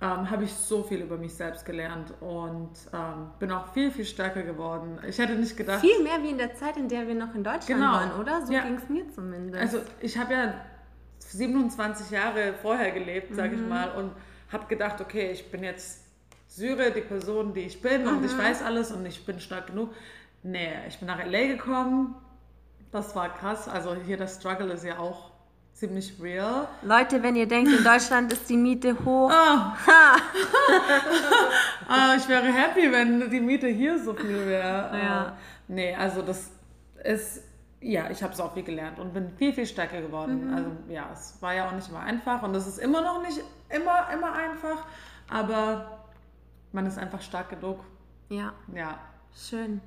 ähm, 0.00 0.30
habe 0.30 0.44
ich 0.44 0.54
so 0.54 0.82
viel 0.82 1.02
über 1.02 1.18
mich 1.18 1.34
selbst 1.34 1.66
gelernt 1.66 2.14
und 2.20 2.70
ähm, 2.94 3.28
bin 3.38 3.52
auch 3.52 3.74
viel, 3.74 3.90
viel 3.90 4.06
stärker 4.06 4.42
geworden. 4.42 4.98
Ich 5.06 5.18
hätte 5.18 5.34
nicht 5.34 5.54
gedacht. 5.54 5.82
Viel 5.82 6.02
mehr 6.02 6.22
wie 6.22 6.30
in 6.30 6.38
der 6.38 6.54
Zeit, 6.54 6.78
in 6.78 6.88
der 6.88 7.06
wir 7.06 7.14
noch 7.14 7.34
in 7.34 7.44
Deutschland 7.44 7.66
genau. 7.66 7.92
waren, 7.92 8.18
oder? 8.18 8.46
So 8.46 8.52
ja. 8.54 8.62
ging 8.62 8.76
es 8.76 8.88
mir 8.88 9.06
zumindest. 9.10 9.60
Also 9.60 9.78
ich 10.00 10.16
habe 10.16 10.32
ja 10.32 10.54
27 11.18 12.10
Jahre 12.10 12.54
vorher 12.62 12.90
gelebt, 12.92 13.34
sage 13.34 13.54
mhm. 13.54 13.62
ich 13.62 13.68
mal, 13.68 13.90
und 13.90 14.12
habe 14.50 14.66
gedacht, 14.66 15.02
okay, 15.02 15.30
ich 15.30 15.50
bin 15.50 15.62
jetzt 15.62 16.04
Syre, 16.48 16.90
die 16.90 17.02
Person, 17.02 17.52
die 17.52 17.60
ich 17.60 17.82
bin 17.82 18.04
mhm. 18.04 18.16
und 18.16 18.24
ich 18.24 18.32
mhm. 18.32 18.38
weiß 18.38 18.62
alles 18.62 18.92
und 18.92 19.04
ich 19.04 19.26
bin 19.26 19.40
stark 19.40 19.66
genug. 19.66 19.90
Nee, 20.42 20.70
ich 20.88 20.98
bin 20.98 21.08
nach 21.08 21.22
LA 21.22 21.48
gekommen, 21.48 22.14
das 22.92 23.14
war 23.14 23.28
krass. 23.28 23.68
Also 23.68 23.94
hier 23.94 24.16
das 24.16 24.36
Struggle 24.36 24.72
ist 24.72 24.84
ja 24.84 24.98
auch 24.98 25.30
ziemlich 25.76 26.14
real. 26.20 26.66
Leute, 26.82 27.22
wenn 27.22 27.36
ihr 27.36 27.46
denkt, 27.46 27.70
in 27.70 27.84
Deutschland 27.84 28.32
ist 28.32 28.48
die 28.48 28.56
Miete 28.56 28.94
hoch. 29.04 29.30
Oh. 29.30 29.32
ah, 31.88 32.14
ich 32.16 32.26
wäre 32.28 32.46
happy, 32.46 32.90
wenn 32.90 33.30
die 33.30 33.40
Miete 33.40 33.68
hier 33.68 34.02
so 34.02 34.14
viel 34.14 34.46
wäre. 34.46 34.98
Ja. 34.98 35.26
Uh, 35.26 35.32
nee, 35.68 35.94
also 35.94 36.22
das 36.22 36.50
ist, 37.04 37.42
ja, 37.80 38.10
ich 38.10 38.22
habe 38.22 38.34
so 38.34 38.48
viel 38.48 38.62
gelernt 38.62 38.98
und 38.98 39.12
bin 39.12 39.30
viel, 39.36 39.52
viel 39.52 39.66
stärker 39.66 40.00
geworden. 40.00 40.48
Mhm. 40.48 40.54
Also 40.54 40.70
ja, 40.88 41.10
es 41.12 41.36
war 41.40 41.54
ja 41.54 41.68
auch 41.68 41.72
nicht 41.72 41.90
immer 41.90 42.00
einfach 42.00 42.42
und 42.42 42.54
es 42.54 42.66
ist 42.66 42.78
immer 42.78 43.02
noch 43.02 43.22
nicht 43.22 43.40
immer, 43.68 44.10
immer 44.12 44.32
einfach, 44.32 44.86
aber 45.28 46.06
man 46.72 46.86
ist 46.86 46.98
einfach 46.98 47.20
stark 47.20 47.50
genug. 47.50 47.80
Ja. 48.30 48.54
Ja. 48.74 48.98
Schön. 49.34 49.82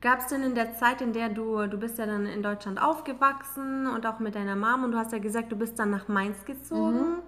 Gab 0.00 0.20
es 0.20 0.26
denn 0.26 0.42
in 0.42 0.54
der 0.54 0.74
Zeit, 0.74 1.00
in 1.00 1.12
der 1.12 1.30
du, 1.30 1.66
du 1.66 1.78
bist 1.78 1.98
ja 1.98 2.06
dann 2.06 2.26
in 2.26 2.42
Deutschland 2.42 2.80
aufgewachsen 2.80 3.86
und 3.86 4.06
auch 4.06 4.18
mit 4.18 4.34
deiner 4.34 4.54
Mom 4.54 4.84
und 4.84 4.92
du 4.92 4.98
hast 4.98 5.12
ja 5.12 5.18
gesagt, 5.18 5.50
du 5.50 5.56
bist 5.56 5.78
dann 5.78 5.90
nach 5.90 6.08
Mainz 6.08 6.44
gezogen. 6.44 6.98
Mhm. 6.98 7.22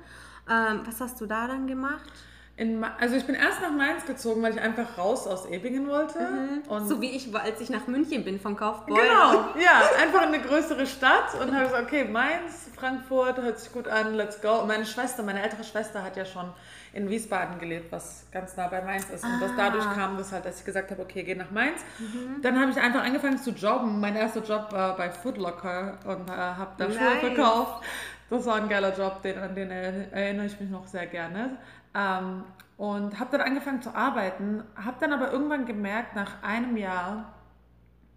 Ähm, 0.50 0.80
was 0.84 1.00
hast 1.00 1.20
du 1.20 1.26
da 1.26 1.46
dann 1.46 1.66
gemacht? 1.66 2.12
In, 2.58 2.82
also 2.82 3.14
ich 3.14 3.24
bin 3.24 3.36
erst 3.36 3.62
nach 3.62 3.70
Mainz 3.70 4.04
gezogen, 4.04 4.42
weil 4.42 4.52
ich 4.52 4.60
einfach 4.60 4.98
raus 4.98 5.28
aus 5.28 5.46
Ebingen 5.46 5.86
wollte. 5.86 6.18
Mhm. 6.18 6.88
so 6.88 7.00
wie 7.00 7.10
ich, 7.10 7.32
als 7.32 7.60
ich 7.60 7.70
nach 7.70 7.86
München 7.86 8.24
bin 8.24 8.40
von 8.40 8.56
Kaufbeuren. 8.56 9.00
Genau, 9.00 9.32
ja, 9.64 9.80
einfach 10.02 10.22
in 10.22 10.34
eine 10.34 10.40
größere 10.40 10.84
Stadt 10.84 11.34
und 11.40 11.54
habe 11.54 11.66
gesagt, 11.66 11.84
okay, 11.84 12.04
Mainz, 12.04 12.68
Frankfurt, 12.74 13.36
hört 13.36 13.60
sich 13.60 13.72
gut 13.72 13.86
an, 13.86 14.14
let's 14.14 14.42
go. 14.42 14.62
Und 14.62 14.66
meine 14.66 14.84
Schwester, 14.84 15.22
meine 15.22 15.40
ältere 15.40 15.62
Schwester 15.62 16.02
hat 16.02 16.16
ja 16.16 16.24
schon 16.24 16.52
in 16.92 17.08
Wiesbaden 17.08 17.60
gelebt, 17.60 17.92
was 17.92 18.26
ganz 18.32 18.56
nah 18.56 18.66
bei 18.66 18.82
Mainz 18.82 19.08
ist. 19.08 19.22
Und 19.22 19.30
ah. 19.30 19.38
das 19.40 19.52
dadurch 19.56 19.84
kam 19.94 20.18
das 20.18 20.32
halt, 20.32 20.44
dass 20.44 20.58
ich 20.58 20.64
gesagt 20.64 20.90
habe, 20.90 21.00
okay, 21.00 21.22
geh 21.22 21.36
nach 21.36 21.52
Mainz. 21.52 21.82
Mhm. 22.00 22.42
Dann 22.42 22.60
habe 22.60 22.72
ich 22.72 22.76
einfach 22.76 23.04
angefangen 23.04 23.38
zu 23.38 23.50
jobben. 23.50 24.00
Mein 24.00 24.16
erster 24.16 24.42
Job 24.42 24.72
war 24.72 24.96
bei 24.96 25.10
Footlocker 25.10 25.98
und 26.04 26.28
äh, 26.28 26.32
habe 26.32 26.72
da 26.76 26.88
nice. 26.88 26.96
Schuhe 26.96 27.20
verkauft. 27.20 27.84
Das 28.30 28.44
war 28.44 28.56
ein 28.56 28.68
geiler 28.68 28.94
Job, 28.94 29.22
den, 29.22 29.38
an 29.38 29.54
den 29.54 29.70
erinnere 29.70 30.46
ich 30.46 30.60
mich 30.60 30.68
noch 30.68 30.86
sehr 30.86 31.06
gerne. 31.06 31.56
Ähm, 31.94 32.44
und 32.76 33.18
habe 33.18 33.32
dann 33.32 33.40
angefangen 33.40 33.82
zu 33.82 33.94
arbeiten, 33.94 34.62
habe 34.76 34.96
dann 35.00 35.12
aber 35.12 35.32
irgendwann 35.32 35.66
gemerkt, 35.66 36.14
nach 36.14 36.42
einem 36.44 36.76
Jahr, 36.76 37.32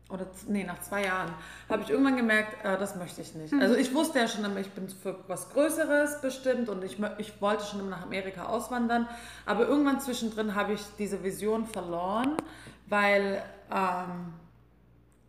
oder 0.07 0.27
nee, 0.47 0.63
nach 0.63 0.79
zwei 0.81 1.05
Jahren, 1.05 1.33
habe 1.67 1.81
ich 1.81 1.89
irgendwann 1.89 2.15
gemerkt, 2.15 2.63
äh, 2.63 2.77
das 2.77 2.95
möchte 2.95 3.21
ich 3.21 3.33
nicht. 3.33 3.53
Mhm. 3.53 3.61
Also 3.61 3.75
ich 3.75 3.91
wusste 3.93 4.19
ja 4.19 4.27
schon 4.27 4.45
immer, 4.45 4.59
ich 4.59 4.69
bin 4.69 4.87
für 4.87 5.17
was 5.27 5.49
Größeres 5.49 6.21
bestimmt 6.21 6.69
und 6.69 6.83
ich, 6.83 6.97
ich 7.17 7.41
wollte 7.41 7.65
schon 7.65 7.79
immer 7.79 7.89
nach 7.89 8.03
Amerika 8.03 8.45
auswandern, 8.45 9.07
aber 9.47 9.67
irgendwann 9.67 9.99
zwischendrin 9.99 10.53
habe 10.53 10.73
ich 10.73 10.81
diese 10.99 11.23
Vision 11.23 11.65
verloren, 11.65 12.37
weil 12.87 13.41
ähm, 13.71 14.33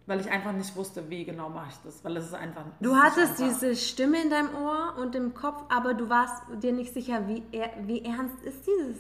weil 0.07 0.21
ich 0.21 0.31
einfach 0.31 0.53
nicht 0.53 0.75
wusste, 0.77 1.09
wie 1.11 1.25
genau 1.25 1.49
mache 1.49 1.69
ich 1.71 1.77
das, 1.85 2.05
weil 2.05 2.17
es 2.17 2.27
ist 2.27 2.35
einfach. 2.35 2.65
Du 2.81 2.97
hattest 2.97 3.39
diese 3.39 3.77
Stimme 3.77 4.23
in 4.23 4.31
deinem 4.31 4.55
Ohr 4.55 4.95
und 5.01 5.15
im 5.15 5.35
Kopf, 5.35 5.63
aber 5.69 5.95
du 5.95 6.09
warst 6.09 6.43
dir 6.63 6.73
nicht 6.73 6.93
sicher, 6.93 7.29
wie, 7.29 7.43
wie 7.87 8.05
ernst 8.05 8.43
ist 8.43 8.67
dieses? 8.67 8.99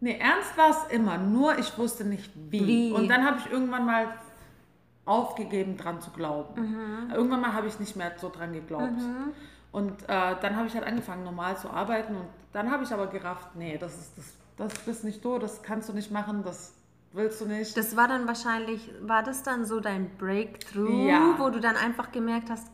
Nee, 0.00 0.18
ernst 0.18 0.56
war 0.56 0.70
es 0.70 0.92
immer, 0.92 1.16
nur 1.16 1.58
ich 1.58 1.78
wusste 1.78 2.04
nicht 2.04 2.30
wie. 2.50 2.66
wie? 2.66 2.92
Und 2.92 3.08
dann 3.08 3.24
habe 3.24 3.38
ich 3.38 3.52
irgendwann 3.52 3.86
mal 3.86 4.08
aufgegeben, 5.04 5.76
dran 5.76 6.00
zu 6.00 6.10
glauben. 6.10 6.60
Mhm. 6.60 7.10
Irgendwann 7.12 7.40
mal 7.40 7.52
habe 7.52 7.68
ich 7.68 7.78
nicht 7.78 7.96
mehr 7.96 8.12
so 8.16 8.28
dran 8.28 8.52
geglaubt. 8.52 8.98
Mhm. 8.98 9.32
Und 9.70 10.02
äh, 10.02 10.36
dann 10.40 10.56
habe 10.56 10.66
ich 10.66 10.74
halt 10.74 10.84
angefangen, 10.84 11.24
normal 11.24 11.56
zu 11.56 11.70
arbeiten. 11.70 12.16
Und 12.16 12.26
dann 12.52 12.70
habe 12.70 12.84
ich 12.84 12.92
aber 12.92 13.06
gerafft, 13.06 13.54
nee, 13.54 13.78
das 13.78 13.96
ist 13.96 14.18
das, 14.18 14.34
das 14.56 14.78
bist 14.80 15.04
nicht 15.04 15.24
du, 15.24 15.38
das 15.38 15.62
kannst 15.62 15.88
du 15.88 15.92
nicht 15.92 16.10
machen, 16.10 16.42
das 16.44 16.74
willst 17.12 17.40
du 17.40 17.46
nicht. 17.46 17.76
Das 17.76 17.96
war 17.96 18.08
dann 18.08 18.26
wahrscheinlich, 18.26 18.90
war 19.00 19.22
das 19.22 19.42
dann 19.42 19.64
so 19.64 19.80
dein 19.80 20.10
Breakthrough, 20.16 21.08
ja. 21.08 21.34
wo 21.38 21.50
du 21.50 21.60
dann 21.60 21.76
einfach 21.76 22.12
gemerkt 22.12 22.50
hast, 22.50 22.68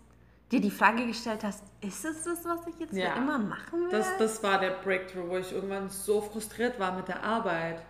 dir 0.50 0.60
die 0.60 0.70
Frage 0.70 1.06
gestellt 1.06 1.44
hast, 1.44 1.62
ist 1.80 2.04
es 2.04 2.24
das, 2.24 2.44
was 2.44 2.66
ich 2.66 2.78
jetzt 2.78 2.94
ja. 2.94 3.14
immer 3.14 3.38
machen 3.38 3.82
will? 3.82 3.90
Das, 3.90 4.16
das 4.18 4.42
war 4.42 4.58
der 4.58 4.70
Breakthrough, 4.70 5.28
wo 5.28 5.36
ich 5.36 5.52
irgendwann 5.52 5.90
so 5.90 6.20
frustriert 6.20 6.78
war 6.80 6.92
mit 6.92 7.08
der 7.08 7.22
Arbeit 7.22 7.82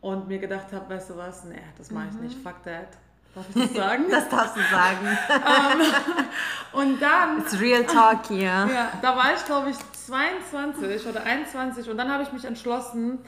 und 0.00 0.28
mir 0.28 0.38
gedacht 0.38 0.72
habe, 0.72 0.94
weißt 0.94 1.10
du 1.10 1.16
was, 1.16 1.44
nee, 1.44 1.60
das 1.76 1.90
mache 1.90 2.08
ich 2.10 2.14
mhm. 2.14 2.22
nicht, 2.22 2.38
fuck 2.38 2.62
that. 2.64 2.88
Darf 3.34 3.44
ich 3.50 3.62
das 3.62 3.74
sagen? 3.74 4.04
das 4.10 4.28
darfst 4.30 4.56
du 4.56 4.60
sagen. 4.70 5.06
um, 5.28 5.80
ähm, 5.80 6.24
und 6.72 7.02
dann... 7.02 7.40
It's 7.40 7.60
real 7.60 7.84
talk 7.84 8.26
hier. 8.28 8.46
Ja, 8.46 8.92
da 9.02 9.14
war 9.14 9.34
ich, 9.34 9.44
glaube 9.44 9.70
ich, 9.70 9.76
22 9.92 11.06
oder 11.06 11.22
21 11.22 11.90
und 11.90 11.98
dann 11.98 12.10
habe 12.10 12.22
ich 12.22 12.32
mich 12.32 12.46
entschlossen, 12.46 13.18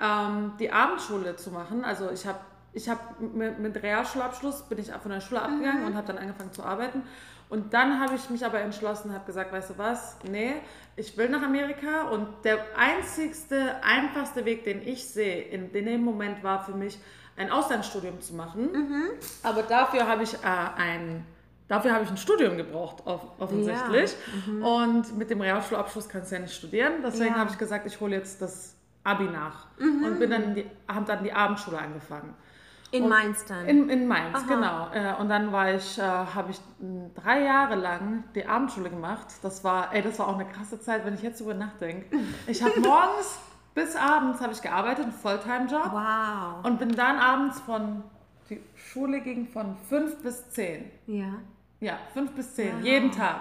ähm, 0.00 0.52
die 0.58 0.72
Abendschule 0.72 1.36
zu 1.36 1.50
machen. 1.50 1.84
Also 1.84 2.10
ich 2.10 2.26
habe 2.26 2.38
ich 2.72 2.88
hab 2.88 3.20
mit, 3.20 3.58
mit 3.58 3.82
Realschulabschluss 3.82 4.62
bin 4.62 4.78
ich 4.78 4.92
von 4.92 5.10
der 5.10 5.20
Schule 5.20 5.42
abgegangen 5.42 5.80
mhm. 5.80 5.86
und 5.88 5.96
habe 5.96 6.06
dann 6.06 6.18
angefangen 6.18 6.52
zu 6.52 6.62
arbeiten. 6.62 7.02
Und 7.48 7.74
dann 7.74 7.98
habe 8.00 8.14
ich 8.14 8.30
mich 8.30 8.46
aber 8.46 8.60
entschlossen, 8.60 9.12
habe 9.12 9.26
gesagt, 9.26 9.52
weißt 9.52 9.70
du 9.70 9.78
was, 9.78 10.16
nee, 10.22 10.54
ich 10.94 11.18
will 11.18 11.28
nach 11.28 11.42
Amerika 11.42 12.08
und 12.10 12.28
der 12.44 12.58
einzigste, 12.76 13.82
einfachste 13.82 14.44
Weg, 14.44 14.62
den 14.62 14.86
ich 14.86 15.08
sehe 15.08 15.42
in, 15.42 15.68
in 15.72 15.86
dem 15.86 16.04
Moment 16.04 16.44
war 16.44 16.64
für 16.64 16.72
mich, 16.72 16.98
ein 17.36 17.50
Auslandsstudium 17.50 18.20
zu 18.20 18.34
machen. 18.34 18.70
Mhm. 18.72 19.04
Aber 19.42 19.62
dafür 19.62 20.06
habe 20.06 20.22
ich 20.22 20.34
äh, 20.34 20.46
ein 20.76 21.26
Dafür 21.66 21.92
habe 21.92 22.02
ich 22.02 22.10
ein 22.10 22.16
Studium 22.16 22.56
gebraucht, 22.56 23.04
offensichtlich. 23.06 24.10
Ja. 24.10 24.52
Mhm. 24.52 24.64
Und 24.64 25.16
mit 25.16 25.30
dem 25.30 25.40
Realschulabschluss 25.40 26.08
kannst 26.08 26.32
du 26.32 26.34
ja 26.34 26.42
nicht 26.42 26.52
studieren. 26.52 26.94
Deswegen 27.04 27.34
ja. 27.34 27.38
habe 27.38 27.50
ich 27.50 27.58
gesagt, 27.58 27.86
ich 27.86 28.00
hole 28.00 28.16
jetzt 28.16 28.42
das 28.42 28.74
Abi 29.04 29.24
nach 29.24 29.66
mhm. 29.78 30.04
und 30.04 30.18
bin 30.18 30.30
dann 30.30 30.54
die, 30.54 30.66
haben 30.88 31.06
dann 31.06 31.24
die 31.24 31.32
Abendschule 31.32 31.78
angefangen. 31.78 32.34
In 32.92 33.04
und 33.04 33.08
Mainz 33.08 33.44
dann? 33.44 33.66
In, 33.66 33.88
in 33.88 34.08
Mainz, 34.08 34.36
Aha. 34.36 34.44
genau. 34.48 34.88
Äh, 34.92 35.20
und 35.20 35.28
dann 35.28 35.52
war 35.52 35.72
ich, 35.72 35.98
äh, 35.98 36.02
habe 36.02 36.50
ich 36.50 36.60
drei 37.14 37.44
Jahre 37.44 37.76
lang 37.76 38.24
die 38.34 38.44
Abendschule 38.44 38.90
gemacht. 38.90 39.26
Das 39.42 39.62
war, 39.62 39.94
ey, 39.94 40.02
das 40.02 40.18
war 40.18 40.28
auch 40.28 40.34
eine 40.34 40.46
krasse 40.46 40.80
Zeit, 40.80 41.04
wenn 41.04 41.14
ich 41.14 41.22
jetzt 41.22 41.40
darüber 41.40 41.54
nachdenke. 41.54 42.06
Ich 42.48 42.62
habe 42.62 42.80
morgens 42.80 43.38
bis 43.74 43.94
abends 43.94 44.40
habe 44.40 44.52
ich 44.52 44.60
gearbeitet, 44.60 45.04
einen 45.04 45.12
Volltime-Job. 45.12 45.92
Wow. 45.92 46.64
Und 46.64 46.78
bin 46.80 46.94
dann 46.94 47.18
abends 47.18 47.60
von, 47.60 48.02
die 48.48 48.60
Schule 48.74 49.20
ging 49.20 49.46
von 49.46 49.76
fünf 49.88 50.20
bis 50.22 50.50
zehn. 50.50 50.90
Ja. 51.06 51.34
Ja, 51.78 51.98
fünf 52.12 52.32
bis 52.32 52.54
zehn, 52.54 52.76
wow. 52.76 52.84
jeden 52.84 53.12
Tag. 53.12 53.36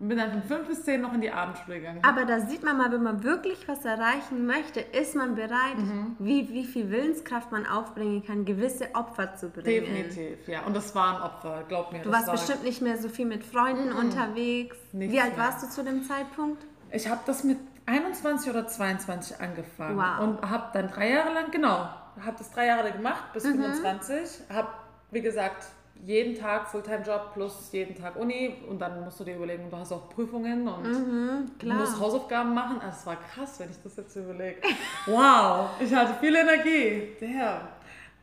Und 0.00 0.08
bin 0.08 0.18
dann 0.18 0.32
von 0.32 0.42
fünf 0.42 0.68
bis 0.68 0.84
zehn 0.84 1.00
noch 1.00 1.12
in 1.12 1.20
die 1.20 1.30
Abendschule 1.30 1.78
gegangen. 1.78 2.00
Aber 2.02 2.24
da 2.24 2.40
sieht 2.40 2.64
man 2.64 2.76
mal, 2.76 2.90
wenn 2.90 3.02
man 3.02 3.22
wirklich 3.22 3.68
was 3.68 3.84
erreichen 3.84 4.44
möchte, 4.44 4.80
ist 4.80 5.14
man 5.14 5.36
bereit, 5.36 5.78
mhm. 5.78 6.16
wie, 6.18 6.48
wie 6.50 6.64
viel 6.64 6.90
Willenskraft 6.90 7.52
man 7.52 7.66
aufbringen 7.66 8.24
kann, 8.24 8.44
gewisse 8.44 8.94
Opfer 8.94 9.36
zu 9.36 9.50
bringen. 9.50 9.64
Definitiv, 9.64 10.48
ja. 10.48 10.64
Und 10.64 10.74
das 10.74 10.94
waren 10.94 11.22
Opfer, 11.22 11.64
glaub 11.68 11.92
mir. 11.92 12.02
Du 12.02 12.10
warst 12.10 12.26
war 12.26 12.34
bestimmt 12.34 12.64
nicht 12.64 12.82
mehr 12.82 12.98
so 12.98 13.08
viel 13.08 13.26
mit 13.26 13.44
Freunden 13.44 13.90
mhm. 13.90 13.96
unterwegs. 13.96 14.76
Nichts 14.92 15.14
wie 15.14 15.20
alt 15.20 15.36
mehr. 15.36 15.46
warst 15.46 15.62
du 15.62 15.68
zu 15.68 15.84
dem 15.84 16.02
Zeitpunkt? 16.02 16.64
Ich 16.90 17.08
habe 17.08 17.20
das 17.26 17.44
mit 17.44 17.58
21 17.86 18.50
oder 18.50 18.66
22 18.66 19.40
angefangen. 19.40 19.96
Wow. 19.96 20.20
Und 20.20 20.50
habe 20.50 20.70
dann 20.72 20.88
drei 20.88 21.10
Jahre 21.10 21.32
lang, 21.34 21.50
genau, 21.50 21.88
habe 22.20 22.36
das 22.38 22.50
drei 22.50 22.66
Jahre 22.66 22.92
gemacht 22.92 23.32
bis 23.32 23.44
mhm. 23.44 23.62
25. 23.62 24.48
Habe, 24.50 24.68
wie 25.10 25.20
gesagt, 25.20 25.68
jeden 26.02 26.38
Tag 26.38 26.68
Fulltime-Job 26.68 27.32
plus 27.32 27.70
jeden 27.72 27.94
Tag 27.94 28.16
Uni 28.16 28.56
und 28.68 28.78
dann 28.78 29.02
musst 29.04 29.20
du 29.20 29.24
dir 29.24 29.36
überlegen, 29.36 29.70
du 29.70 29.76
hast 29.76 29.92
auch 29.92 30.08
Prüfungen 30.10 30.68
und 30.68 30.82
mhm, 30.82 31.76
musst 31.76 31.98
Hausaufgaben 31.98 32.52
machen. 32.54 32.80
Also 32.80 32.98
es 33.00 33.06
war 33.06 33.16
krass, 33.16 33.58
wenn 33.60 33.70
ich 33.70 33.82
das 33.82 33.96
jetzt 33.96 34.16
überlege. 34.16 34.60
Wow, 35.06 35.70
ich 35.80 35.94
hatte 35.94 36.14
viel 36.20 36.34
Energie. 36.34 37.16
Der. 37.20 37.68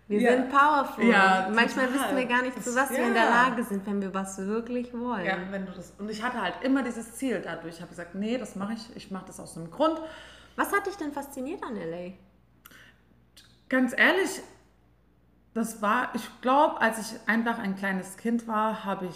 Wir 0.08 0.20
ja. 0.20 0.32
sind 0.34 0.50
powerful. 0.50 1.06
Ja, 1.06 1.50
Manchmal 1.54 1.88
total. 1.88 2.04
wissen 2.04 2.18
wir 2.18 2.26
gar 2.26 2.42
nicht, 2.42 2.62
zu 2.62 2.76
was 2.76 2.90
das, 2.90 2.92
wir 2.92 3.00
ja. 3.00 3.08
in 3.08 3.14
der 3.14 3.30
Lage 3.30 3.64
sind, 3.64 3.86
wenn 3.88 4.02
wir 4.02 4.14
was 4.14 4.38
wirklich 4.40 4.94
wollen. 4.94 5.26
Ja, 5.26 5.38
wenn 5.50 5.66
du 5.66 5.72
das. 5.72 5.94
Und 5.98 6.10
ich 6.12 6.22
hatte 6.22 6.42
halt 6.42 6.56
immer 6.64 6.84
dieses 6.84 7.16
Ziel 7.16 7.42
dadurch. 7.42 7.76
Ich 7.76 7.82
habe 7.82 7.90
gesagt, 7.90 8.14
nee, 8.16 8.38
das 8.38 8.56
mache 8.56 8.74
ich. 8.74 8.96
Ich 8.96 9.10
mache 9.10 9.28
das 9.28 9.40
aus 9.40 9.58
einem 9.58 9.72
Grund. 9.72 10.02
Was 10.58 10.74
hat 10.74 10.86
dich 10.86 10.98
denn 10.98 11.14
fasziniert 11.14 11.64
an 11.64 11.76
LA? 11.78 12.12
Ganz 13.70 13.94
ehrlich, 13.98 14.42
das 15.54 15.82
war, 15.82 16.10
ich 16.16 16.28
glaube, 16.42 16.80
als 16.80 17.00
ich 17.00 17.20
einfach 17.28 17.60
ein 17.60 17.76
kleines 17.76 18.18
Kind 18.18 18.48
war, 18.48 18.86
habe 18.86 19.08
ich, 19.08 19.16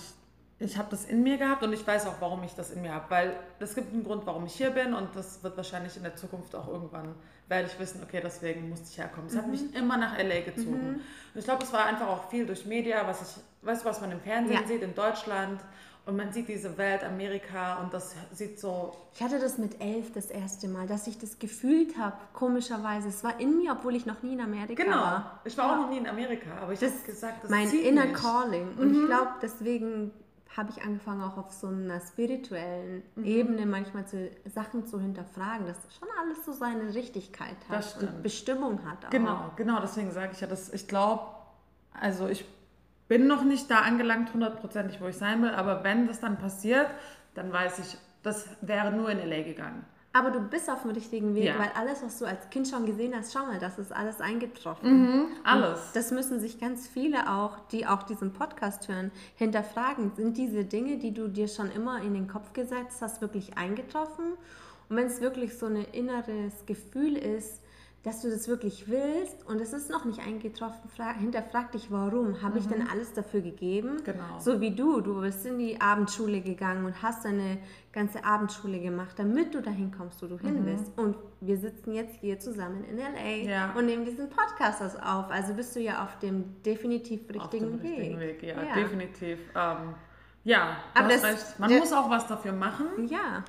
ich 0.59 0.77
habe 0.77 0.89
das 0.89 1.05
in 1.05 1.23
mir 1.23 1.37
gehabt 1.37 1.63
und 1.63 1.73
ich 1.73 1.85
weiß 1.85 2.07
auch, 2.07 2.15
warum 2.19 2.43
ich 2.43 2.53
das 2.55 2.71
in 2.71 2.81
mir 2.81 2.93
habe, 2.93 3.05
weil 3.09 3.35
es 3.59 3.75
gibt 3.75 3.93
einen 3.93 4.03
Grund, 4.03 4.25
warum 4.25 4.45
ich 4.45 4.55
hier 4.55 4.71
bin 4.71 4.93
und 4.93 5.15
das 5.15 5.43
wird 5.43 5.55
wahrscheinlich 5.55 5.95
in 5.95 6.03
der 6.03 6.15
Zukunft 6.15 6.55
auch 6.55 6.67
irgendwann, 6.67 7.15
werde 7.47 7.67
ich 7.67 7.79
wissen, 7.79 8.01
okay, 8.03 8.21
deswegen 8.23 8.69
musste 8.69 8.87
ich 8.89 8.97
herkommen. 8.97 9.27
Es 9.27 9.33
mhm. 9.33 9.37
hat 9.37 9.47
mich 9.47 9.75
immer 9.75 9.97
nach 9.97 10.17
LA 10.17 10.41
gezogen. 10.41 10.89
Mhm. 10.89 10.95
Und 10.95 11.39
ich 11.39 11.45
glaube, 11.45 11.63
es 11.63 11.71
war 11.71 11.85
einfach 11.85 12.07
auch 12.07 12.29
viel 12.29 12.45
durch 12.45 12.65
Media, 12.65 13.05
was 13.07 13.21
ich, 13.21 13.43
weißt 13.65 13.83
du, 13.83 13.89
was 13.89 14.01
man 14.01 14.11
im 14.11 14.19
Fernsehen 14.19 14.61
ja. 14.61 14.67
sieht, 14.67 14.81
in 14.81 14.95
Deutschland 14.95 15.61
und 16.05 16.17
man 16.17 16.31
sieht 16.31 16.47
diese 16.47 16.77
Welt, 16.77 17.03
Amerika 17.03 17.79
und 17.81 17.93
das 17.93 18.15
sieht 18.31 18.59
so. 18.59 18.93
Ich 19.13 19.23
hatte 19.23 19.39
das 19.39 19.57
mit 19.57 19.81
elf 19.81 20.13
das 20.13 20.27
erste 20.27 20.67
Mal, 20.67 20.85
dass 20.85 21.07
ich 21.07 21.17
das 21.17 21.39
gefühlt 21.39 21.97
habe, 21.97 22.15
komischerweise. 22.33 23.09
Es 23.09 23.23
war 23.23 23.39
in 23.39 23.57
mir, 23.57 23.71
obwohl 23.71 23.95
ich 23.95 24.05
noch 24.05 24.21
nie 24.21 24.33
in 24.33 24.41
Amerika 24.41 24.83
genau. 24.83 24.97
war. 24.97 25.17
Genau, 25.17 25.39
ich 25.45 25.57
war 25.57 25.71
auch 25.71 25.81
noch 25.83 25.89
nie 25.89 25.97
in 25.97 26.07
Amerika, 26.07 26.49
aber 26.61 26.73
ich 26.73 26.81
habe 26.81 26.91
gesagt, 27.05 27.43
das 27.43 27.49
Mein 27.49 27.69
inner 27.71 28.05
mich. 28.05 28.13
Calling. 28.13 28.67
Und 28.77 28.91
mhm. 28.91 29.01
ich 29.01 29.05
glaube, 29.07 29.31
deswegen 29.41 30.11
habe 30.55 30.69
ich 30.71 30.83
angefangen, 30.83 31.21
auch 31.21 31.37
auf 31.37 31.51
so 31.51 31.67
einer 31.67 31.99
spirituellen 31.99 33.03
mhm. 33.15 33.25
Ebene 33.25 33.65
manchmal 33.65 34.05
zu, 34.05 34.29
Sachen 34.45 34.85
zu 34.85 35.01
hinterfragen, 35.01 35.65
dass 35.65 35.77
schon 35.97 36.07
alles 36.21 36.45
so 36.45 36.53
seine 36.53 36.93
Richtigkeit 36.93 37.57
hat 37.67 37.97
und 37.99 38.23
Bestimmung 38.23 38.85
hat. 38.85 39.05
Auch. 39.05 39.09
Genau, 39.09 39.51
genau, 39.55 39.79
deswegen 39.81 40.11
sage 40.11 40.31
ich 40.33 40.41
ja, 40.41 40.47
dass 40.47 40.71
ich 40.71 40.87
glaube, 40.87 41.23
also 41.99 42.27
ich 42.27 42.45
bin 43.07 43.27
noch 43.27 43.43
nicht 43.43 43.69
da 43.69 43.79
angelangt, 43.79 44.33
hundertprozentig, 44.33 44.99
wo 45.01 45.07
ich 45.07 45.17
sein 45.17 45.41
will, 45.41 45.51
aber 45.51 45.83
wenn 45.83 46.07
das 46.07 46.19
dann 46.19 46.37
passiert, 46.37 46.87
dann 47.33 47.51
weiß 47.51 47.79
ich, 47.79 47.97
das 48.23 48.47
wäre 48.61 48.91
nur 48.91 49.09
in 49.09 49.19
LA 49.19 49.43
gegangen. 49.43 49.85
Aber 50.15 50.31
du 50.31 50.39
bist 50.39 50.69
auf 50.69 50.83
dem 50.83 50.91
richtigen 50.91 51.35
Weg, 51.35 51.43
ja. 51.43 51.59
weil 51.59 51.71
alles, 51.75 52.01
was 52.01 52.19
du 52.19 52.25
als 52.25 52.49
Kind 52.49 52.69
schon 52.69 52.85
gesehen 52.85 53.13
hast, 53.13 53.33
schau 53.33 53.45
mal, 53.45 53.59
das 53.59 53.77
ist 53.77 53.91
alles 53.91 54.21
eingetroffen. 54.21 55.01
Mhm, 55.01 55.25
alles. 55.43 55.87
Und 55.87 55.95
das 55.95 56.11
müssen 56.11 56.39
sich 56.39 56.57
ganz 56.57 56.87
viele 56.87 57.29
auch, 57.29 57.59
die 57.73 57.85
auch 57.85 58.01
diesen 58.01 58.31
Podcast 58.31 58.87
hören, 58.87 59.11
hinterfragen. 59.35 60.13
Sind 60.15 60.37
diese 60.37 60.63
Dinge, 60.63 60.99
die 60.99 61.13
du 61.13 61.27
dir 61.27 61.49
schon 61.49 61.69
immer 61.69 62.01
in 62.01 62.13
den 62.13 62.29
Kopf 62.29 62.53
gesetzt 62.53 63.01
hast, 63.01 63.19
wirklich 63.19 63.57
eingetroffen? 63.57 64.35
Und 64.87 64.95
wenn 64.95 65.07
es 65.07 65.19
wirklich 65.19 65.57
so 65.57 65.65
ein 65.65 65.83
inneres 65.91 66.65
Gefühl 66.65 67.17
ist, 67.17 67.61
dass 68.05 68.21
du 68.21 68.29
das 68.29 68.47
wirklich 68.47 68.87
willst 68.87 69.43
und 69.47 69.59
es 69.59 69.73
ist 69.73 69.89
noch 69.89 70.05
nicht 70.05 70.19
eingetroffen, 70.19 70.91
hinterfrag 71.19 71.71
dich, 71.71 71.89
warum? 71.89 72.39
Habe 72.43 72.53
mhm. 72.53 72.59
ich 72.59 72.67
denn 72.67 72.83
mhm. 72.83 72.89
alles 72.91 73.13
dafür 73.13 73.41
gegeben? 73.41 74.03
Genau. 74.05 74.39
So 74.39 74.61
wie 74.61 74.75
du, 74.75 75.01
du 75.01 75.21
bist 75.21 75.43
in 75.47 75.57
die 75.57 75.81
Abendschule 75.81 76.41
gegangen 76.41 76.85
und 76.85 77.01
hast 77.01 77.25
deine 77.25 77.57
ganze 77.91 78.23
Abendschule 78.23 78.79
gemacht, 78.79 79.17
damit 79.17 79.55
du 79.55 79.61
dahin 79.61 79.91
kommst, 79.91 80.21
wo 80.21 80.27
du 80.27 80.37
hin 80.37 80.61
mhm. 80.61 80.65
willst. 80.67 80.95
Und 80.99 81.17
wir 81.41 81.57
sitzen 81.57 81.93
jetzt 81.93 82.19
hier 82.19 82.39
zusammen 82.39 82.83
in 82.83 82.97
LA 82.97 83.49
ja. 83.49 83.73
und 83.73 83.87
nehmen 83.87 84.05
diesen 84.05 84.29
Podcast 84.29 84.83
auf. 85.01 85.31
Also 85.31 85.55
bist 85.55 85.75
du 85.75 85.79
ja 85.79 86.03
auf 86.03 86.19
dem 86.19 86.61
definitiv 86.61 87.21
richtigen 87.27 87.41
auf 87.41 87.49
dem 87.49 87.81
Weg. 87.81 87.97
Richtigen 87.97 88.19
Weg 88.19 88.43
ja, 88.43 88.63
ja. 88.63 88.75
definitiv. 88.75 89.39
Ähm, 89.55 89.95
ja, 90.43 90.77
Aber 90.93 91.07
das, 91.07 91.23
recht. 91.23 91.59
Man 91.59 91.75
muss 91.79 91.91
auch 91.91 92.07
was 92.07 92.27
dafür 92.27 92.51
machen. 92.51 93.07
Ja. 93.07 93.43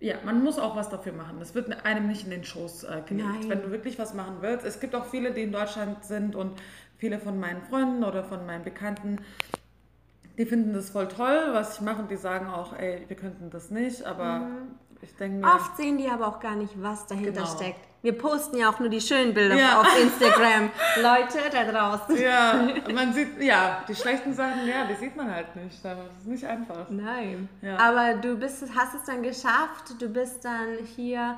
Ja, 0.00 0.16
man 0.24 0.42
muss 0.42 0.58
auch 0.58 0.76
was 0.76 0.88
dafür 0.88 1.12
machen. 1.12 1.36
Das 1.38 1.54
wird 1.54 1.84
einem 1.84 2.08
nicht 2.08 2.24
in 2.24 2.30
den 2.30 2.42
Schoß 2.42 2.84
äh, 2.84 3.02
gelegt. 3.06 3.28
Nein. 3.28 3.48
Wenn 3.50 3.62
du 3.62 3.70
wirklich 3.70 3.98
was 3.98 4.14
machen 4.14 4.38
willst. 4.40 4.64
Es 4.64 4.80
gibt 4.80 4.94
auch 4.94 5.06
viele, 5.06 5.32
die 5.32 5.42
in 5.42 5.52
Deutschland 5.52 6.04
sind 6.04 6.34
und 6.34 6.58
viele 6.96 7.18
von 7.18 7.38
meinen 7.38 7.62
Freunden 7.62 8.02
oder 8.02 8.24
von 8.24 8.46
meinen 8.46 8.64
Bekannten, 8.64 9.18
die 10.38 10.46
finden 10.46 10.72
das 10.72 10.88
voll 10.88 11.08
toll, 11.08 11.50
was 11.52 11.74
ich 11.76 11.80
mache 11.82 12.00
und 12.00 12.10
die 12.10 12.16
sagen 12.16 12.46
auch, 12.46 12.78
ey, 12.78 13.04
wir 13.08 13.16
könnten 13.16 13.50
das 13.50 13.70
nicht, 13.70 14.04
aber 14.04 14.40
mhm. 14.40 14.74
Ich 15.02 15.14
denke 15.16 15.38
mir... 15.38 15.54
Oft 15.54 15.76
sehen 15.76 15.98
die 15.98 16.08
aber 16.08 16.28
auch 16.28 16.40
gar 16.40 16.56
nicht, 16.56 16.72
was 16.82 17.06
dahinter 17.06 17.32
genau. 17.32 17.46
steckt. 17.46 17.90
Wir 18.02 18.16
posten 18.16 18.56
ja 18.56 18.70
auch 18.70 18.78
nur 18.80 18.88
die 18.88 19.00
schönen 19.00 19.34
Bilder 19.34 19.56
ja. 19.56 19.80
auf 19.80 19.86
Instagram. 20.00 20.70
Leute 21.02 21.38
da 21.52 21.64
draußen. 21.70 22.16
Ja, 22.16 22.68
man 22.94 23.12
sieht, 23.12 23.42
ja, 23.42 23.84
die 23.86 23.94
schlechten 23.94 24.32
Sachen, 24.32 24.66
ja, 24.66 24.86
die 24.86 24.94
sieht 24.94 25.16
man 25.16 25.30
halt 25.30 25.54
nicht. 25.56 25.84
Das 25.84 25.98
ist 26.18 26.26
nicht 26.26 26.44
einfach. 26.46 26.88
Nein. 26.88 27.48
Ja. 27.60 27.76
Aber 27.76 28.14
du 28.14 28.36
bist, 28.36 28.64
hast 28.74 28.94
es 28.94 29.04
dann 29.04 29.22
geschafft. 29.22 29.94
Du 29.98 30.08
bist 30.08 30.44
dann 30.46 30.78
hier 30.96 31.36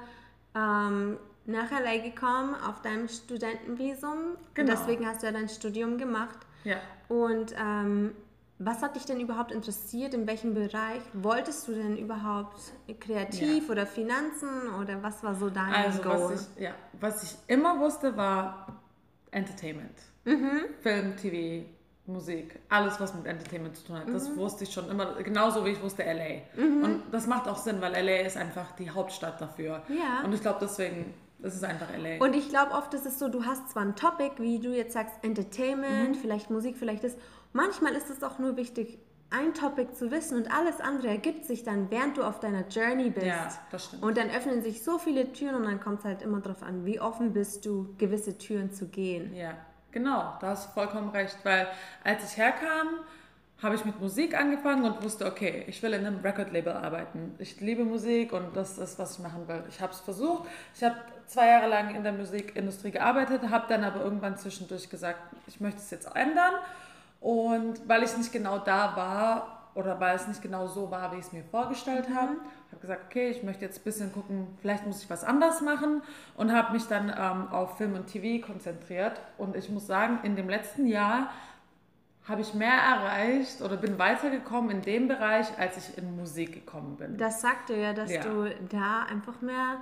ähm, 0.54 1.18
nach 1.46 1.70
LA 1.72 1.98
gekommen 1.98 2.54
auf 2.54 2.80
deinem 2.82 3.08
Studentenvisum. 3.08 4.36
Genau. 4.54 4.70
Und 4.72 4.78
deswegen 4.78 5.06
hast 5.06 5.22
du 5.22 5.26
ja 5.26 5.32
dein 5.32 5.48
Studium 5.48 5.98
gemacht. 5.98 6.38
Ja. 6.62 6.76
Und 7.08 7.54
ähm, 7.60 8.12
was 8.58 8.82
hat 8.82 8.96
dich 8.96 9.04
denn 9.04 9.20
überhaupt 9.20 9.50
interessiert? 9.50 10.14
In 10.14 10.26
welchem 10.26 10.54
Bereich? 10.54 11.02
Wolltest 11.14 11.66
du 11.66 11.74
denn 11.74 11.96
überhaupt 11.96 12.60
kreativ 13.00 13.66
ja. 13.66 13.72
oder 13.72 13.86
Finanzen 13.86 14.72
oder 14.80 15.02
was 15.02 15.22
war 15.22 15.34
so 15.34 15.50
dein 15.50 15.72
also, 15.72 16.02
Goal? 16.02 16.32
Was 16.32 16.48
ich, 16.56 16.62
ja, 16.62 16.74
was 17.00 17.22
ich 17.22 17.36
immer 17.48 17.80
wusste, 17.80 18.16
war 18.16 18.80
Entertainment. 19.30 19.98
Mhm. 20.24 20.66
Film, 20.80 21.16
TV, 21.16 21.66
Musik, 22.06 22.60
alles, 22.68 23.00
was 23.00 23.14
mit 23.14 23.26
Entertainment 23.26 23.76
zu 23.76 23.86
tun 23.86 23.96
hat. 23.96 24.08
Mhm. 24.08 24.12
Das 24.12 24.36
wusste 24.36 24.64
ich 24.64 24.72
schon 24.72 24.88
immer, 24.88 25.14
genauso 25.22 25.64
wie 25.64 25.70
ich 25.70 25.82
wusste 25.82 26.04
LA. 26.04 26.62
Mhm. 26.62 26.84
Und 26.84 27.02
das 27.10 27.26
macht 27.26 27.48
auch 27.48 27.58
Sinn, 27.58 27.80
weil 27.80 27.92
LA 27.92 28.26
ist 28.26 28.36
einfach 28.36 28.72
die 28.72 28.90
Hauptstadt 28.90 29.40
dafür. 29.40 29.82
Ja. 29.88 30.24
Und 30.24 30.32
ich 30.32 30.40
glaube, 30.40 30.58
deswegen 30.60 31.14
das 31.42 31.56
ist 31.56 31.64
einfach 31.64 31.88
LA. 31.90 32.24
Und 32.24 32.36
ich 32.36 32.48
glaube, 32.48 32.72
oft 32.72 32.94
ist 32.94 33.04
es 33.04 33.18
so, 33.18 33.28
du 33.28 33.44
hast 33.44 33.70
zwar 33.70 33.82
ein 33.82 33.96
Topic, 33.96 34.34
wie 34.38 34.60
du 34.60 34.74
jetzt 34.74 34.92
sagst, 34.92 35.14
Entertainment, 35.22 36.10
mhm. 36.10 36.14
vielleicht 36.14 36.50
Musik, 36.50 36.76
vielleicht 36.76 37.02
das. 37.02 37.16
Manchmal 37.52 37.92
ist 37.94 38.10
es 38.10 38.22
auch 38.22 38.38
nur 38.38 38.56
wichtig, 38.56 38.98
ein 39.30 39.54
Topic 39.54 39.94
zu 39.94 40.10
wissen 40.10 40.36
und 40.36 40.54
alles 40.54 40.80
andere 40.80 41.08
ergibt 41.08 41.46
sich 41.46 41.64
dann, 41.64 41.90
während 41.90 42.18
du 42.18 42.22
auf 42.22 42.40
deiner 42.40 42.66
Journey 42.68 43.10
bist. 43.10 43.26
Ja, 43.26 43.48
das 43.70 43.86
stimmt. 43.86 44.02
Und 44.02 44.18
dann 44.18 44.30
öffnen 44.30 44.62
sich 44.62 44.82
so 44.82 44.98
viele 44.98 45.32
Türen 45.32 45.54
und 45.54 45.64
dann 45.64 45.80
kommt 45.80 46.00
es 46.00 46.04
halt 46.04 46.22
immer 46.22 46.40
darauf 46.40 46.62
an, 46.62 46.84
wie 46.84 47.00
offen 47.00 47.32
bist 47.32 47.64
du, 47.64 47.94
gewisse 47.96 48.36
Türen 48.36 48.72
zu 48.72 48.88
gehen. 48.88 49.34
Ja, 49.34 49.54
genau, 49.90 50.34
da 50.40 50.48
hast 50.48 50.68
du 50.68 50.72
vollkommen 50.72 51.08
recht, 51.10 51.38
weil 51.44 51.66
als 52.04 52.30
ich 52.30 52.36
herkam, 52.36 52.88
habe 53.62 53.76
ich 53.76 53.84
mit 53.84 54.00
Musik 54.00 54.38
angefangen 54.38 54.84
und 54.84 55.02
wusste, 55.02 55.24
okay, 55.24 55.64
ich 55.68 55.82
will 55.82 55.92
in 55.92 56.04
einem 56.04 56.18
Record-Label 56.18 56.72
arbeiten. 56.72 57.36
Ich 57.38 57.60
liebe 57.60 57.84
Musik 57.84 58.32
und 58.32 58.56
das 58.56 58.76
ist, 58.76 58.98
was 58.98 59.16
ich 59.16 59.22
machen 59.22 59.46
will. 59.46 59.62
Ich 59.68 59.80
habe 59.80 59.92
es 59.92 60.00
versucht. 60.00 60.48
Ich 60.74 60.82
habe 60.82 60.96
zwei 61.26 61.46
Jahre 61.46 61.68
lang 61.68 61.94
in 61.94 62.02
der 62.02 62.12
Musikindustrie 62.12 62.90
gearbeitet, 62.90 63.42
habe 63.50 63.66
dann 63.68 63.84
aber 63.84 64.02
irgendwann 64.02 64.36
zwischendurch 64.36 64.90
gesagt, 64.90 65.20
ich 65.46 65.60
möchte 65.60 65.78
es 65.78 65.90
jetzt 65.90 66.14
ändern. 66.16 66.54
Und 67.22 67.88
weil 67.88 68.02
ich 68.02 68.16
nicht 68.16 68.32
genau 68.32 68.58
da 68.58 68.96
war 68.96 69.68
oder 69.74 69.98
weil 70.00 70.16
es 70.16 70.26
nicht 70.28 70.42
genau 70.42 70.66
so 70.66 70.90
war, 70.90 71.12
wie 71.12 71.16
ich 71.16 71.26
es 71.26 71.32
mir 71.32 71.44
vorgestellt 71.44 72.08
mhm. 72.08 72.14
habe, 72.14 72.32
habe 72.72 72.80
gesagt, 72.80 73.04
okay, 73.06 73.30
ich 73.30 73.42
möchte 73.42 73.64
jetzt 73.64 73.80
ein 73.80 73.84
bisschen 73.84 74.12
gucken, 74.12 74.46
vielleicht 74.60 74.86
muss 74.86 75.02
ich 75.02 75.10
was 75.10 75.24
anders 75.24 75.60
machen 75.60 76.02
und 76.36 76.52
habe 76.52 76.72
mich 76.72 76.86
dann 76.86 77.08
ähm, 77.08 77.48
auf 77.52 77.76
Film 77.76 77.94
und 77.94 78.06
TV 78.06 78.44
konzentriert. 78.44 79.20
Und 79.38 79.56
ich 79.56 79.70
muss 79.70 79.86
sagen, 79.86 80.18
in 80.24 80.36
dem 80.36 80.48
letzten 80.48 80.86
Jahr 80.86 81.30
habe 82.24 82.40
ich 82.40 82.54
mehr 82.54 82.74
erreicht 82.74 83.62
oder 83.62 83.76
bin 83.76 83.98
weitergekommen 83.98 84.70
in 84.70 84.82
dem 84.82 85.08
Bereich, 85.08 85.46
als 85.58 85.76
ich 85.76 85.98
in 85.98 86.16
Musik 86.16 86.52
gekommen 86.52 86.96
bin. 86.96 87.16
Das 87.16 87.40
sagte 87.40 87.76
ja, 87.76 87.92
dass 87.92 88.10
ja. 88.10 88.22
du 88.22 88.48
da 88.70 89.04
einfach 89.04 89.40
mehr 89.40 89.78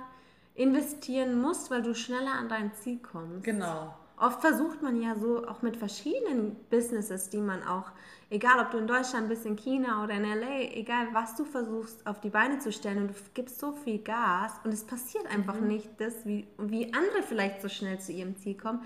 investieren 0.55 1.39
musst, 1.39 1.71
weil 1.71 1.81
du 1.81 1.93
schneller 1.95 2.33
an 2.33 2.49
dein 2.49 2.73
Ziel 2.73 2.99
kommst. 2.99 3.43
Genau. 3.43 3.93
Oft 4.21 4.41
versucht 4.41 4.81
man 4.81 5.01
ja 5.01 5.15
so 5.15 5.47
auch 5.47 5.61
mit 5.61 5.77
verschiedenen 5.77 6.55
Businesses, 6.69 7.29
die 7.29 7.41
man 7.41 7.63
auch, 7.63 7.91
egal 8.29 8.59
ob 8.59 8.71
du 8.71 8.77
in 8.77 8.87
Deutschland 8.87 9.29
bist, 9.29 9.45
in 9.45 9.55
China 9.55 10.03
oder 10.03 10.13
in 10.13 10.23
LA, 10.23 10.73
egal 10.73 11.07
was 11.11 11.35
du 11.35 11.43
versuchst 11.43 12.05
auf 12.05 12.21
die 12.21 12.29
Beine 12.29 12.59
zu 12.59 12.71
stellen 12.71 12.99
und 12.99 13.07
du 13.09 13.13
gibst 13.33 13.59
so 13.59 13.71
viel 13.71 13.99
Gas 13.99 14.53
und 14.63 14.73
es 14.73 14.83
passiert 14.83 15.25
einfach 15.27 15.59
mhm. 15.59 15.67
nicht 15.67 15.89
das, 15.97 16.25
wie, 16.25 16.47
wie 16.57 16.93
andere 16.93 17.23
vielleicht 17.23 17.61
so 17.61 17.69
schnell 17.69 17.99
zu 17.99 18.11
ihrem 18.11 18.35
Ziel 18.35 18.55
kommen 18.55 18.81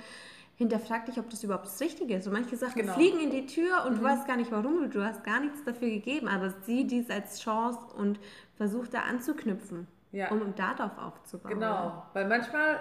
hinterfrag 0.57 1.05
dich, 1.05 1.19
ob 1.19 1.29
das 1.29 1.43
überhaupt 1.43 1.65
das 1.65 1.79
Richtige 1.81 2.15
ist. 2.15 2.27
Und 2.27 2.33
manche 2.33 2.55
Sachen 2.55 2.81
genau. 2.81 2.93
fliegen 2.93 3.19
in 3.19 3.29
die 3.29 3.45
Tür 3.45 3.85
und 3.85 3.93
mhm. 3.93 3.97
du 3.97 4.03
weißt 4.03 4.27
gar 4.27 4.37
nicht 4.37 4.51
warum, 4.51 4.89
du 4.89 5.03
hast 5.03 5.23
gar 5.23 5.39
nichts 5.39 5.63
dafür 5.63 5.89
gegeben, 5.89 6.27
aber 6.27 6.51
sieh 6.61 6.85
dies 6.85 7.09
als 7.09 7.41
Chance 7.41 7.79
und 7.97 8.19
versuch 8.55 8.87
da 8.87 9.01
anzuknüpfen, 9.01 9.87
ja. 10.11 10.31
um 10.31 10.55
darauf 10.55 10.97
aufzubauen. 10.97 11.55
Genau, 11.55 12.03
weil 12.13 12.27
manchmal, 12.27 12.79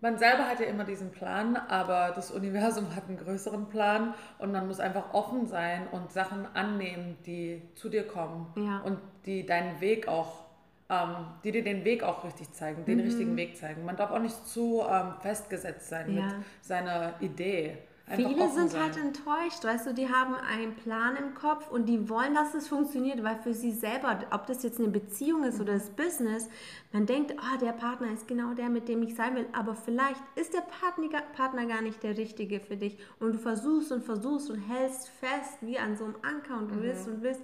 man 0.00 0.18
selber 0.18 0.48
hat 0.48 0.60
ja 0.60 0.66
immer 0.66 0.84
diesen 0.84 1.10
Plan, 1.10 1.56
aber 1.56 2.12
das 2.14 2.30
Universum 2.30 2.86
hat 2.96 3.08
einen 3.08 3.18
größeren 3.18 3.68
Plan 3.68 4.14
und 4.38 4.52
man 4.52 4.66
muss 4.66 4.80
einfach 4.80 5.14
offen 5.14 5.46
sein 5.46 5.86
und 5.92 6.12
Sachen 6.12 6.46
annehmen, 6.54 7.16
die 7.26 7.62
zu 7.74 7.88
dir 7.88 8.06
kommen 8.06 8.52
ja. 8.56 8.80
und 8.80 8.98
die 9.24 9.46
deinen 9.46 9.80
Weg 9.80 10.08
auch 10.08 10.46
ähm, 10.88 11.26
die 11.42 11.52
dir 11.52 11.64
den 11.64 11.84
Weg 11.84 12.02
auch 12.02 12.24
richtig 12.24 12.52
zeigen, 12.52 12.84
den 12.84 12.98
mhm. 12.98 13.04
richtigen 13.04 13.36
Weg 13.36 13.56
zeigen. 13.56 13.84
Man 13.84 13.96
darf 13.96 14.10
auch 14.10 14.20
nicht 14.20 14.46
zu 14.46 14.82
ähm, 14.88 15.14
festgesetzt 15.20 15.88
sein 15.88 16.14
ja. 16.14 16.22
mit 16.22 16.34
seiner 16.60 17.14
Idee. 17.20 17.78
Viele 18.14 18.48
sind 18.50 18.70
sein. 18.70 18.82
halt 18.82 18.96
enttäuscht, 18.96 19.64
weißt 19.64 19.88
du, 19.88 19.94
die 19.94 20.08
haben 20.08 20.36
einen 20.36 20.76
Plan 20.76 21.16
im 21.16 21.34
Kopf 21.34 21.68
und 21.70 21.86
die 21.86 22.08
wollen, 22.08 22.34
dass 22.34 22.54
es 22.54 22.68
funktioniert, 22.68 23.24
weil 23.24 23.36
für 23.36 23.52
sie 23.52 23.72
selber, 23.72 24.20
ob 24.30 24.46
das 24.46 24.62
jetzt 24.62 24.78
eine 24.78 24.88
Beziehung 24.88 25.42
ist 25.42 25.60
oder 25.60 25.72
das 25.72 25.90
Business, 25.90 26.48
man 26.92 27.06
denkt, 27.06 27.34
oh, 27.36 27.58
der 27.58 27.72
Partner 27.72 28.12
ist 28.12 28.28
genau 28.28 28.54
der, 28.54 28.68
mit 28.68 28.88
dem 28.88 29.02
ich 29.02 29.16
sein 29.16 29.34
will, 29.34 29.46
aber 29.52 29.74
vielleicht 29.74 30.22
ist 30.36 30.54
der 30.54 30.60
Partner, 30.60 31.08
Partner 31.34 31.66
gar 31.66 31.82
nicht 31.82 32.00
der 32.04 32.16
richtige 32.16 32.60
für 32.60 32.76
dich 32.76 32.96
und 33.18 33.32
du 33.32 33.38
versuchst 33.38 33.90
und 33.90 34.04
versuchst 34.04 34.50
und 34.50 34.60
hältst 34.60 35.08
fest 35.08 35.58
wie 35.62 35.78
an 35.78 35.96
so 35.96 36.04
einem 36.04 36.16
Anker 36.22 36.58
und 36.58 36.70
du 36.70 36.76
mhm. 36.76 36.82
willst 36.82 37.08
und 37.08 37.22
willst, 37.22 37.42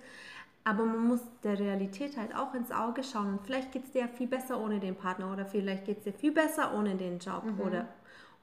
aber 0.64 0.84
man 0.84 1.06
muss 1.08 1.20
der 1.42 1.58
Realität 1.58 2.16
halt 2.16 2.34
auch 2.36 2.54
ins 2.54 2.70
Auge 2.70 3.02
schauen. 3.02 3.32
Und 3.32 3.42
vielleicht 3.44 3.72
geht 3.72 3.84
es 3.84 3.90
dir 3.90 4.02
ja 4.02 4.08
viel 4.08 4.28
besser 4.28 4.60
ohne 4.60 4.78
den 4.78 4.94
Partner 4.94 5.32
oder 5.32 5.44
vielleicht 5.44 5.86
geht 5.86 5.98
es 5.98 6.04
dir 6.04 6.12
viel 6.12 6.32
besser 6.32 6.72
ohne 6.74 6.94
den 6.94 7.18
Job 7.18 7.44
mhm. 7.44 7.60
oder 7.60 7.88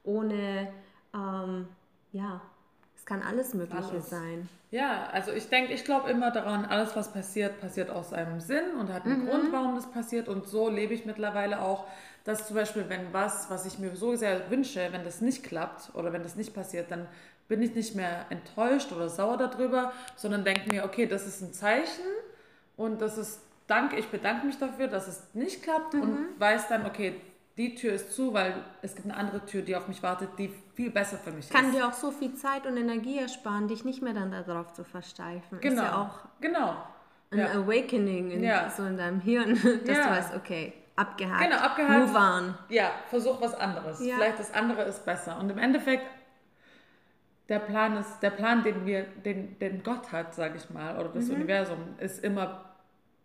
ohne, 0.04 0.70
ähm, 1.14 1.66
ja, 2.12 2.40
es 2.96 3.06
kann 3.06 3.22
alles 3.22 3.54
Mögliche 3.54 3.90
alles. 3.90 4.10
sein. 4.10 4.48
Ja, 4.70 5.08
also 5.12 5.32
ich 5.32 5.48
denke, 5.48 5.72
ich 5.72 5.84
glaube 5.84 6.10
immer 6.10 6.30
daran, 6.30 6.64
alles 6.64 6.94
was 6.94 7.12
passiert, 7.12 7.60
passiert 7.60 7.90
aus 7.90 8.12
einem 8.12 8.40
Sinn 8.40 8.74
und 8.78 8.92
hat 8.92 9.04
einen 9.04 9.24
mhm. 9.24 9.28
Grund, 9.28 9.52
warum 9.52 9.74
das 9.74 9.90
passiert. 9.90 10.28
Und 10.28 10.46
so 10.46 10.68
lebe 10.68 10.94
ich 10.94 11.06
mittlerweile 11.06 11.60
auch, 11.60 11.86
dass 12.24 12.46
zum 12.46 12.56
Beispiel, 12.56 12.88
wenn 12.88 13.12
was, 13.12 13.50
was 13.50 13.66
ich 13.66 13.78
mir 13.78 13.96
so 13.96 14.14
sehr 14.14 14.50
wünsche, 14.50 14.88
wenn 14.92 15.02
das 15.02 15.20
nicht 15.20 15.42
klappt 15.42 15.94
oder 15.94 16.12
wenn 16.12 16.22
das 16.22 16.36
nicht 16.36 16.54
passiert, 16.54 16.90
dann 16.90 17.06
bin 17.48 17.62
ich 17.62 17.74
nicht 17.74 17.96
mehr 17.96 18.26
enttäuscht 18.30 18.92
oder 18.92 19.08
sauer 19.08 19.36
darüber, 19.36 19.92
sondern 20.14 20.44
denke 20.44 20.70
mir, 20.70 20.84
okay, 20.84 21.06
das 21.06 21.26
ist 21.26 21.40
ein 21.40 21.52
Zeichen 21.52 22.04
und 22.76 23.00
das 23.00 23.18
ist 23.18 23.40
Dank, 23.66 23.92
ich 23.96 24.08
bedanke 24.08 24.46
mich 24.46 24.58
dafür, 24.58 24.88
dass 24.88 25.06
es 25.06 25.22
nicht 25.32 25.62
klappt 25.62 25.94
mhm. 25.94 26.02
und 26.02 26.26
weiß 26.38 26.68
dann, 26.68 26.86
okay, 26.86 27.20
die 27.60 27.74
Tür 27.74 27.92
ist 27.92 28.14
zu, 28.14 28.32
weil 28.32 28.54
es 28.80 28.94
gibt 28.94 29.06
eine 29.06 29.16
andere 29.16 29.44
Tür, 29.44 29.60
die 29.60 29.76
auf 29.76 29.86
mich 29.86 30.02
wartet, 30.02 30.30
die 30.38 30.50
viel 30.74 30.90
besser 30.90 31.18
für 31.18 31.30
mich 31.30 31.50
Kann 31.50 31.66
ist. 31.66 31.72
Kann 31.72 31.78
dir 31.78 31.86
auch 31.86 31.92
so 31.92 32.10
viel 32.10 32.34
Zeit 32.34 32.66
und 32.66 32.76
Energie 32.78 33.18
ersparen, 33.18 33.68
dich 33.68 33.84
nicht 33.84 34.00
mehr 34.00 34.14
dann 34.14 34.30
darauf 34.30 34.72
zu 34.72 34.82
versteifen. 34.82 35.60
Genau. 35.60 35.82
Ist 35.82 35.88
ja 35.88 36.00
auch 36.00 36.40
genau. 36.40 36.76
ein 37.30 37.38
ja. 37.38 37.50
Awakening 37.50 38.30
in, 38.30 38.42
ja. 38.42 38.70
so 38.70 38.84
in 38.84 38.96
deinem 38.96 39.20
Hirn, 39.20 39.54
dass 39.86 39.96
ja. 39.96 40.04
du 40.04 40.10
weißt, 40.10 40.34
okay, 40.36 40.72
abgehakt. 40.96 41.42
Genau, 41.42 41.56
abgehakt. 41.56 42.08
Move 42.08 42.18
on. 42.18 42.54
Ja, 42.70 42.92
versuch 43.10 43.38
was 43.42 43.52
anderes. 43.54 43.98
Vielleicht 43.98 44.38
das 44.38 44.54
andere 44.54 44.84
ist 44.84 45.04
besser. 45.04 45.38
Und 45.38 45.50
im 45.50 45.58
Endeffekt 45.58 46.04
der 47.50 47.58
Plan 47.58 47.98
ist, 47.98 48.20
der 48.20 48.30
Plan, 48.30 48.62
den 48.62 48.86
wir, 48.86 49.02
den, 49.02 49.58
den 49.58 49.82
Gott 49.82 50.12
hat, 50.12 50.34
sage 50.34 50.56
ich 50.56 50.70
mal, 50.70 50.98
oder 50.98 51.10
das 51.10 51.26
mhm. 51.26 51.34
Universum, 51.34 51.78
ist 51.98 52.24
immer 52.24 52.69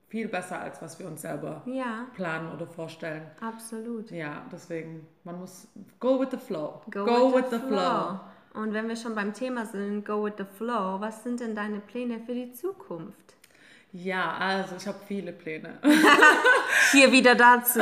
viel 0.08 0.28
besser, 0.28 0.60
als 0.60 0.82
was 0.82 1.00
wir 1.00 1.08
uns 1.08 1.22
selber 1.22 1.62
ja. 1.66 2.08
planen 2.16 2.52
oder 2.54 2.68
vorstellen. 2.68 3.24
Absolut. 3.42 4.12
Ja, 4.12 4.46
deswegen, 4.52 5.06
man 5.24 5.40
muss 5.40 5.68
go 6.00 6.20
with 6.20 6.30
the 6.32 6.38
flow. 6.38 6.82
Go, 6.92 7.06
go 7.06 7.34
with, 7.34 7.44
with, 7.44 7.52
the, 7.52 7.60
flow. 7.60 7.70
flow. 7.70 8.20
Und 8.54 8.74
wenn 8.74 8.88
wir 8.88 8.96
schon 8.96 9.16
beim 9.16 9.34
Thema 9.34 9.66
sind, 9.66 10.06
go 10.06 10.24
with 10.24 10.34
the 10.38 10.46
flow, 10.58 11.00
was 11.00 11.24
sind 11.24 11.40
denn 11.40 11.56
deine 11.56 11.80
Pläne 11.80 12.20
für 12.26 12.34
die 12.34 12.54
Zukunft? 12.54 13.36
Ja, 13.92 14.36
also 14.38 14.76
ich 14.78 14.88
habe 14.88 14.98
viele 15.08 15.32
Pläne. 15.32 15.80
Hier 16.92 17.12
wieder 17.12 17.36
dazu. 17.36 17.80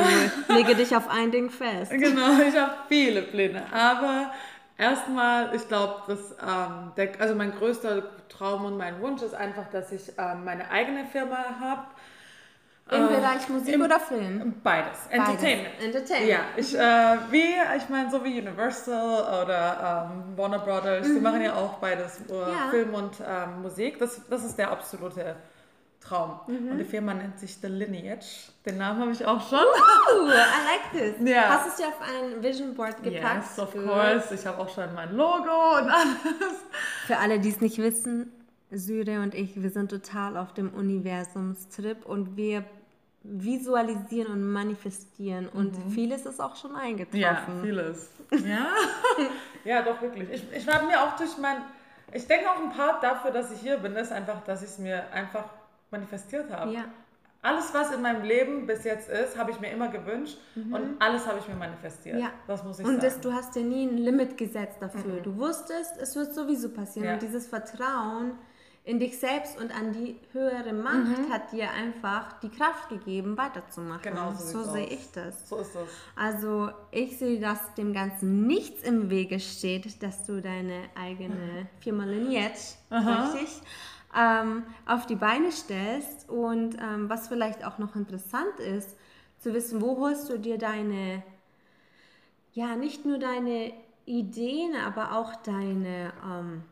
Lege 0.48 0.76
dich 0.76 0.94
auf 0.96 1.08
ein 1.08 1.30
Ding 1.30 1.50
fest. 1.50 1.90
Genau, 1.90 2.40
ich 2.40 2.56
habe 2.56 2.74
viele 2.88 3.22
Pläne. 3.22 3.64
Aber 3.72 4.32
Erstmal, 4.76 5.54
ich 5.54 5.68
glaube, 5.68 6.02
dass 6.08 6.32
ähm, 6.32 6.92
der, 6.96 7.20
also 7.20 7.34
mein 7.36 7.52
größter 7.52 8.02
Traum 8.28 8.64
und 8.64 8.76
mein 8.76 9.00
Wunsch 9.00 9.22
ist 9.22 9.34
einfach, 9.34 9.70
dass 9.70 9.92
ich 9.92 10.12
ähm, 10.18 10.44
meine 10.44 10.68
eigene 10.70 11.04
Firma 11.06 11.36
habe. 11.60 11.86
Im 12.90 13.04
äh, 13.04 13.08
Bereich 13.08 13.48
Musik 13.48 13.74
im, 13.74 13.82
oder 13.82 13.98
Film? 13.98 14.54
Beides. 14.62 14.98
Entertainment. 15.08 15.78
Beides. 15.78 15.84
Entertainment. 15.84 16.30
Ja, 16.30 16.40
ich, 16.56 16.74
äh, 16.76 17.16
wie, 17.30 17.54
ich 17.78 17.88
meine, 17.88 18.10
so 18.10 18.22
wie 18.22 18.38
Universal 18.40 19.42
oder 19.42 20.10
ähm, 20.12 20.36
Warner 20.36 20.58
Brothers, 20.58 21.08
mhm. 21.08 21.14
die 21.14 21.20
machen 21.20 21.42
ja 21.42 21.54
auch 21.54 21.74
beides, 21.78 22.20
äh, 22.28 22.34
ja. 22.34 22.68
Film 22.70 22.92
und 22.92 23.14
ähm, 23.26 23.62
Musik. 23.62 23.98
Das, 23.98 24.20
das 24.28 24.44
ist 24.44 24.58
der 24.58 24.70
absolute 24.70 25.36
Traum. 25.98 26.40
Mhm. 26.46 26.72
Und 26.72 26.78
die 26.78 26.84
Firma 26.84 27.14
nennt 27.14 27.38
sich 27.38 27.56
The 27.56 27.68
Lineage. 27.68 28.52
Den 28.66 28.76
Namen 28.76 29.00
habe 29.00 29.12
ich 29.12 29.24
auch 29.24 29.48
schon. 29.48 29.58
Ooh, 29.58 30.28
I 30.28 30.32
like 30.32 30.92
this. 30.92 31.26
Ja. 31.26 31.48
Hast 31.48 31.66
du 31.66 31.70
es 31.70 31.76
dir 31.76 31.88
auf 31.88 32.00
ein 32.02 32.42
Vision 32.42 32.74
Board 32.74 33.02
gepackt? 33.02 33.46
Yes, 33.56 33.58
of 33.58 33.72
course. 33.72 34.34
Ich 34.34 34.46
habe 34.46 34.60
auch 34.60 34.68
schon 34.68 34.92
mein 34.94 35.14
Logo 35.16 35.78
und 35.78 35.88
alles. 35.90 36.60
Für 37.06 37.16
alle, 37.16 37.38
die 37.38 37.48
es 37.48 37.62
nicht 37.62 37.78
wissen, 37.78 38.30
Syre 38.74 39.20
und 39.20 39.34
ich, 39.34 39.62
wir 39.62 39.70
sind 39.70 39.90
total 39.90 40.36
auf 40.36 40.52
dem 40.54 40.72
Universumstrip 40.72 42.04
und 42.06 42.36
wir 42.36 42.64
visualisieren 43.24 44.32
und 44.32 44.52
manifestieren 44.52 45.48
und 45.48 45.72
mhm. 45.72 45.90
vieles 45.90 46.26
ist 46.26 46.40
auch 46.40 46.56
schon 46.56 46.76
eingetroffen. 46.76 47.20
Ja, 47.20 47.42
vieles. 47.62 48.10
Ja, 48.30 48.66
ja 49.64 49.82
doch 49.82 50.00
wirklich. 50.02 50.28
Ich, 50.30 50.52
ich 50.52 50.68
habe 50.68 50.86
mir 50.86 51.02
auch 51.02 51.16
durch 51.16 51.38
mein, 51.38 51.56
ich 52.12 52.26
denke 52.26 52.50
auch 52.50 52.60
ein 52.60 52.70
Part 52.70 53.02
dafür, 53.02 53.30
dass 53.30 53.50
ich 53.50 53.60
hier 53.60 53.78
bin, 53.78 53.94
ist 53.96 54.12
einfach, 54.12 54.44
dass 54.44 54.62
ich 54.62 54.68
es 54.68 54.78
mir 54.78 55.10
einfach 55.10 55.44
manifestiert 55.90 56.50
habe. 56.50 56.74
Ja. 56.74 56.84
Alles, 57.40 57.72
was 57.74 57.92
in 57.92 58.02
meinem 58.02 58.24
Leben 58.24 58.66
bis 58.66 58.84
jetzt 58.84 59.08
ist, 59.08 59.36
habe 59.36 59.50
ich 59.50 59.60
mir 59.60 59.70
immer 59.70 59.88
gewünscht 59.88 60.38
mhm. 60.54 60.74
und 60.74 61.02
alles 61.02 61.26
habe 61.26 61.38
ich 61.38 61.48
mir 61.48 61.56
manifestiert. 61.56 62.18
Ja. 62.18 62.30
Das 62.46 62.62
muss 62.62 62.78
ich 62.78 62.86
und 62.86 63.00
sagen. 63.00 63.14
Und 63.14 63.24
du 63.24 63.32
hast 63.32 63.54
dir 63.54 63.64
nie 63.64 63.86
ein 63.86 63.98
Limit 63.98 64.36
gesetzt 64.36 64.78
dafür. 64.80 65.14
Mhm. 65.14 65.22
Du 65.22 65.36
wusstest, 65.38 65.96
es 65.98 66.14
wird 66.16 66.34
sowieso 66.34 66.70
passieren. 66.70 67.08
Ja. 67.08 67.14
Und 67.14 67.22
dieses 67.22 67.46
Vertrauen 67.46 68.32
in 68.86 69.00
dich 69.00 69.18
selbst 69.18 69.58
und 69.58 69.74
an 69.74 69.94
die 69.94 70.14
höhere 70.32 70.74
Macht 70.74 71.18
mhm. 71.18 71.32
hat 71.32 71.52
dir 71.52 71.70
einfach 71.70 72.38
die 72.40 72.50
Kraft 72.50 72.90
gegeben, 72.90 73.38
weiterzumachen. 73.38 74.02
Genau 74.02 74.34
so, 74.34 74.62
so 74.62 74.72
sehe 74.72 74.86
ich 74.86 75.10
das. 75.10 75.48
So 75.48 75.56
ist 75.56 75.74
das. 75.74 75.88
Also 76.14 76.70
ich 76.90 77.18
sehe, 77.18 77.40
dass 77.40 77.74
dem 77.76 77.94
Ganzen 77.94 78.46
nichts 78.46 78.82
im 78.82 79.08
Wege 79.08 79.40
steht, 79.40 80.02
dass 80.02 80.26
du 80.26 80.42
deine 80.42 80.82
eigene 80.94 81.66
Firma 81.80 82.04
Lineage, 82.04 82.74
richtig, 82.90 83.62
ähm, 84.14 84.64
auf 84.84 85.06
die 85.06 85.16
Beine 85.16 85.50
stellst. 85.50 86.28
Und 86.28 86.76
ähm, 86.78 87.08
was 87.08 87.28
vielleicht 87.28 87.64
auch 87.64 87.78
noch 87.78 87.96
interessant 87.96 88.60
ist, 88.60 88.98
zu 89.38 89.54
wissen, 89.54 89.80
wo 89.80 89.96
holst 89.96 90.28
du 90.28 90.38
dir 90.38 90.58
deine, 90.58 91.22
ja, 92.52 92.76
nicht 92.76 93.06
nur 93.06 93.18
deine 93.18 93.72
Ideen, 94.04 94.74
aber 94.76 95.12
auch 95.12 95.36
deine... 95.36 96.12
Ähm, 96.22 96.64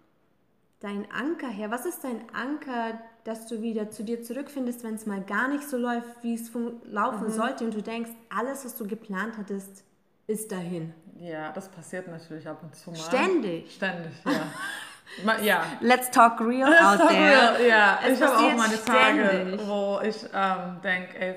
dein 0.82 1.06
Anker 1.10 1.48
her? 1.48 1.70
Was 1.70 1.86
ist 1.86 2.04
dein 2.04 2.22
Anker, 2.34 2.98
dass 3.24 3.46
du 3.46 3.62
wieder 3.62 3.90
zu 3.90 4.02
dir 4.02 4.22
zurückfindest, 4.22 4.84
wenn 4.84 4.94
es 4.94 5.06
mal 5.06 5.22
gar 5.22 5.48
nicht 5.48 5.68
so 5.68 5.76
läuft, 5.76 6.22
wie 6.22 6.34
es 6.34 6.50
laufen 6.84 7.28
mhm. 7.28 7.32
sollte 7.32 7.64
und 7.64 7.74
du 7.74 7.82
denkst, 7.82 8.10
alles, 8.28 8.64
was 8.64 8.76
du 8.76 8.86
geplant 8.86 9.34
hattest, 9.38 9.84
ist 10.26 10.50
dahin? 10.50 10.92
Ja, 11.18 11.52
das 11.52 11.68
passiert 11.68 12.08
natürlich 12.08 12.48
ab 12.48 12.60
und 12.62 12.74
zu 12.74 12.90
mal. 12.90 12.96
Ständig. 12.96 13.74
Ständig, 13.74 14.12
ja. 15.24 15.38
ja. 15.38 15.64
Let's 15.80 16.10
talk 16.10 16.40
real 16.40 16.68
Let's 16.68 16.82
out 16.82 16.98
talk 16.98 17.10
there. 17.10 17.58
Real. 17.58 17.68
Ja, 17.68 17.98
es 18.04 18.18
ich 18.18 18.22
habe 18.22 18.36
auch 18.36 18.56
meine 18.56 18.84
Tage, 18.84 19.58
wo 19.64 20.00
ich 20.02 20.16
ähm, 20.34 20.80
denke, 20.82 21.18
ey, 21.18 21.34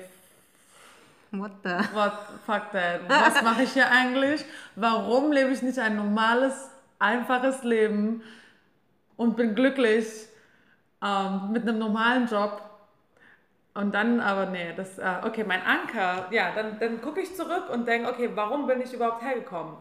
What 1.32 1.50
the? 1.64 1.70
What, 1.92 2.12
fuck 2.46 2.70
that. 2.72 3.00
Was 3.08 3.42
mache 3.42 3.62
ich 3.64 3.72
hier 3.72 3.90
eigentlich? 3.90 4.44
Warum 4.74 5.32
lebe 5.32 5.50
ich 5.50 5.62
nicht 5.62 5.78
ein 5.78 5.96
normales, 5.96 6.54
einfaches 6.98 7.62
Leben? 7.62 8.22
Und 9.16 9.36
bin 9.36 9.54
glücklich 9.54 10.28
ähm, 11.02 11.52
mit 11.52 11.62
einem 11.62 11.78
normalen 11.78 12.26
Job. 12.26 12.62
Und 13.74 13.94
dann 13.94 14.20
aber, 14.20 14.46
nee, 14.46 14.72
das, 14.74 14.98
äh, 14.98 15.16
okay, 15.22 15.44
mein 15.44 15.62
Anker, 15.62 16.28
ja, 16.30 16.52
dann, 16.54 16.78
dann 16.78 17.02
gucke 17.02 17.20
ich 17.20 17.34
zurück 17.36 17.68
und 17.70 17.86
denke, 17.86 18.08
okay, 18.08 18.30
warum 18.34 18.66
bin 18.66 18.80
ich 18.80 18.94
überhaupt 18.94 19.22
hergekommen? 19.22 19.76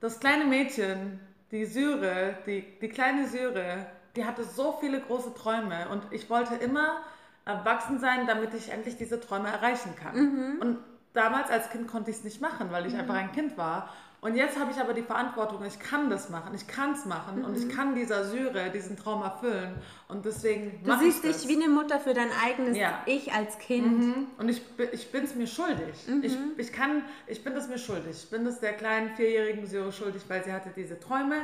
Das 0.00 0.18
kleine 0.18 0.44
Mädchen, 0.44 1.20
die 1.52 1.64
Syre, 1.64 2.36
die, 2.46 2.62
die 2.80 2.88
kleine 2.88 3.28
Syre, 3.28 3.86
die 4.16 4.24
hatte 4.24 4.42
so 4.42 4.76
viele 4.80 5.00
große 5.00 5.34
Träume 5.34 5.88
und 5.90 6.02
ich 6.10 6.28
wollte 6.28 6.56
immer 6.56 7.02
erwachsen 7.44 7.98
sein, 7.98 8.26
damit 8.26 8.52
ich 8.54 8.70
endlich 8.70 8.96
diese 8.96 9.20
Träume 9.20 9.48
erreichen 9.48 9.94
kann. 9.96 10.16
Mhm. 10.16 10.60
Und 10.60 10.78
damals 11.14 11.50
als 11.50 11.70
Kind 11.70 11.88
konnte 11.88 12.10
ich 12.10 12.18
es 12.18 12.24
nicht 12.24 12.40
machen, 12.40 12.70
weil 12.70 12.86
ich 12.86 12.94
mhm. 12.94 13.00
einfach 13.00 13.14
ein 13.14 13.32
Kind 13.32 13.56
war. 13.56 13.88
Und 14.20 14.34
jetzt 14.34 14.58
habe 14.58 14.72
ich 14.72 14.78
aber 14.78 14.94
die 14.94 15.02
Verantwortung, 15.02 15.64
ich 15.64 15.78
kann 15.78 16.10
das 16.10 16.28
machen, 16.28 16.52
ich 16.52 16.66
kann 16.66 16.92
es 16.92 17.04
machen 17.04 17.38
mhm. 17.38 17.44
und 17.44 17.56
ich 17.56 17.66
mhm. 17.66 17.70
kann 17.70 17.94
dieser 17.94 18.24
Syre 18.24 18.70
diesen 18.70 18.96
Traum 18.96 19.22
erfüllen. 19.22 19.76
Und 20.08 20.24
deswegen 20.24 20.82
Du 20.82 20.98
siehst 20.98 21.22
dich 21.22 21.46
wie 21.46 21.54
eine 21.54 21.68
Mutter 21.68 22.00
für 22.00 22.14
dein 22.14 22.30
eigenes 22.32 22.76
ja. 22.76 23.00
Ich 23.06 23.32
als 23.32 23.58
Kind. 23.58 23.98
Mhm. 23.98 24.26
Und 24.36 24.48
ich, 24.48 24.62
ich 24.90 25.12
bin 25.12 25.22
es 25.22 25.36
mir 25.36 25.46
schuldig. 25.46 26.08
Mhm. 26.08 26.24
Ich, 26.24 26.36
ich, 26.56 26.72
kann, 26.72 27.04
ich 27.28 27.44
bin 27.44 27.52
es 27.52 27.68
mir 27.68 27.78
schuldig. 27.78 28.24
Ich 28.24 28.28
bin 28.28 28.44
es 28.46 28.58
der 28.58 28.72
kleinen 28.72 29.14
vierjährigen 29.14 29.66
Syre 29.66 29.92
schuldig, 29.92 30.22
weil 30.26 30.42
sie 30.42 30.52
hatte 30.52 30.70
diese 30.74 30.98
Träume 30.98 31.36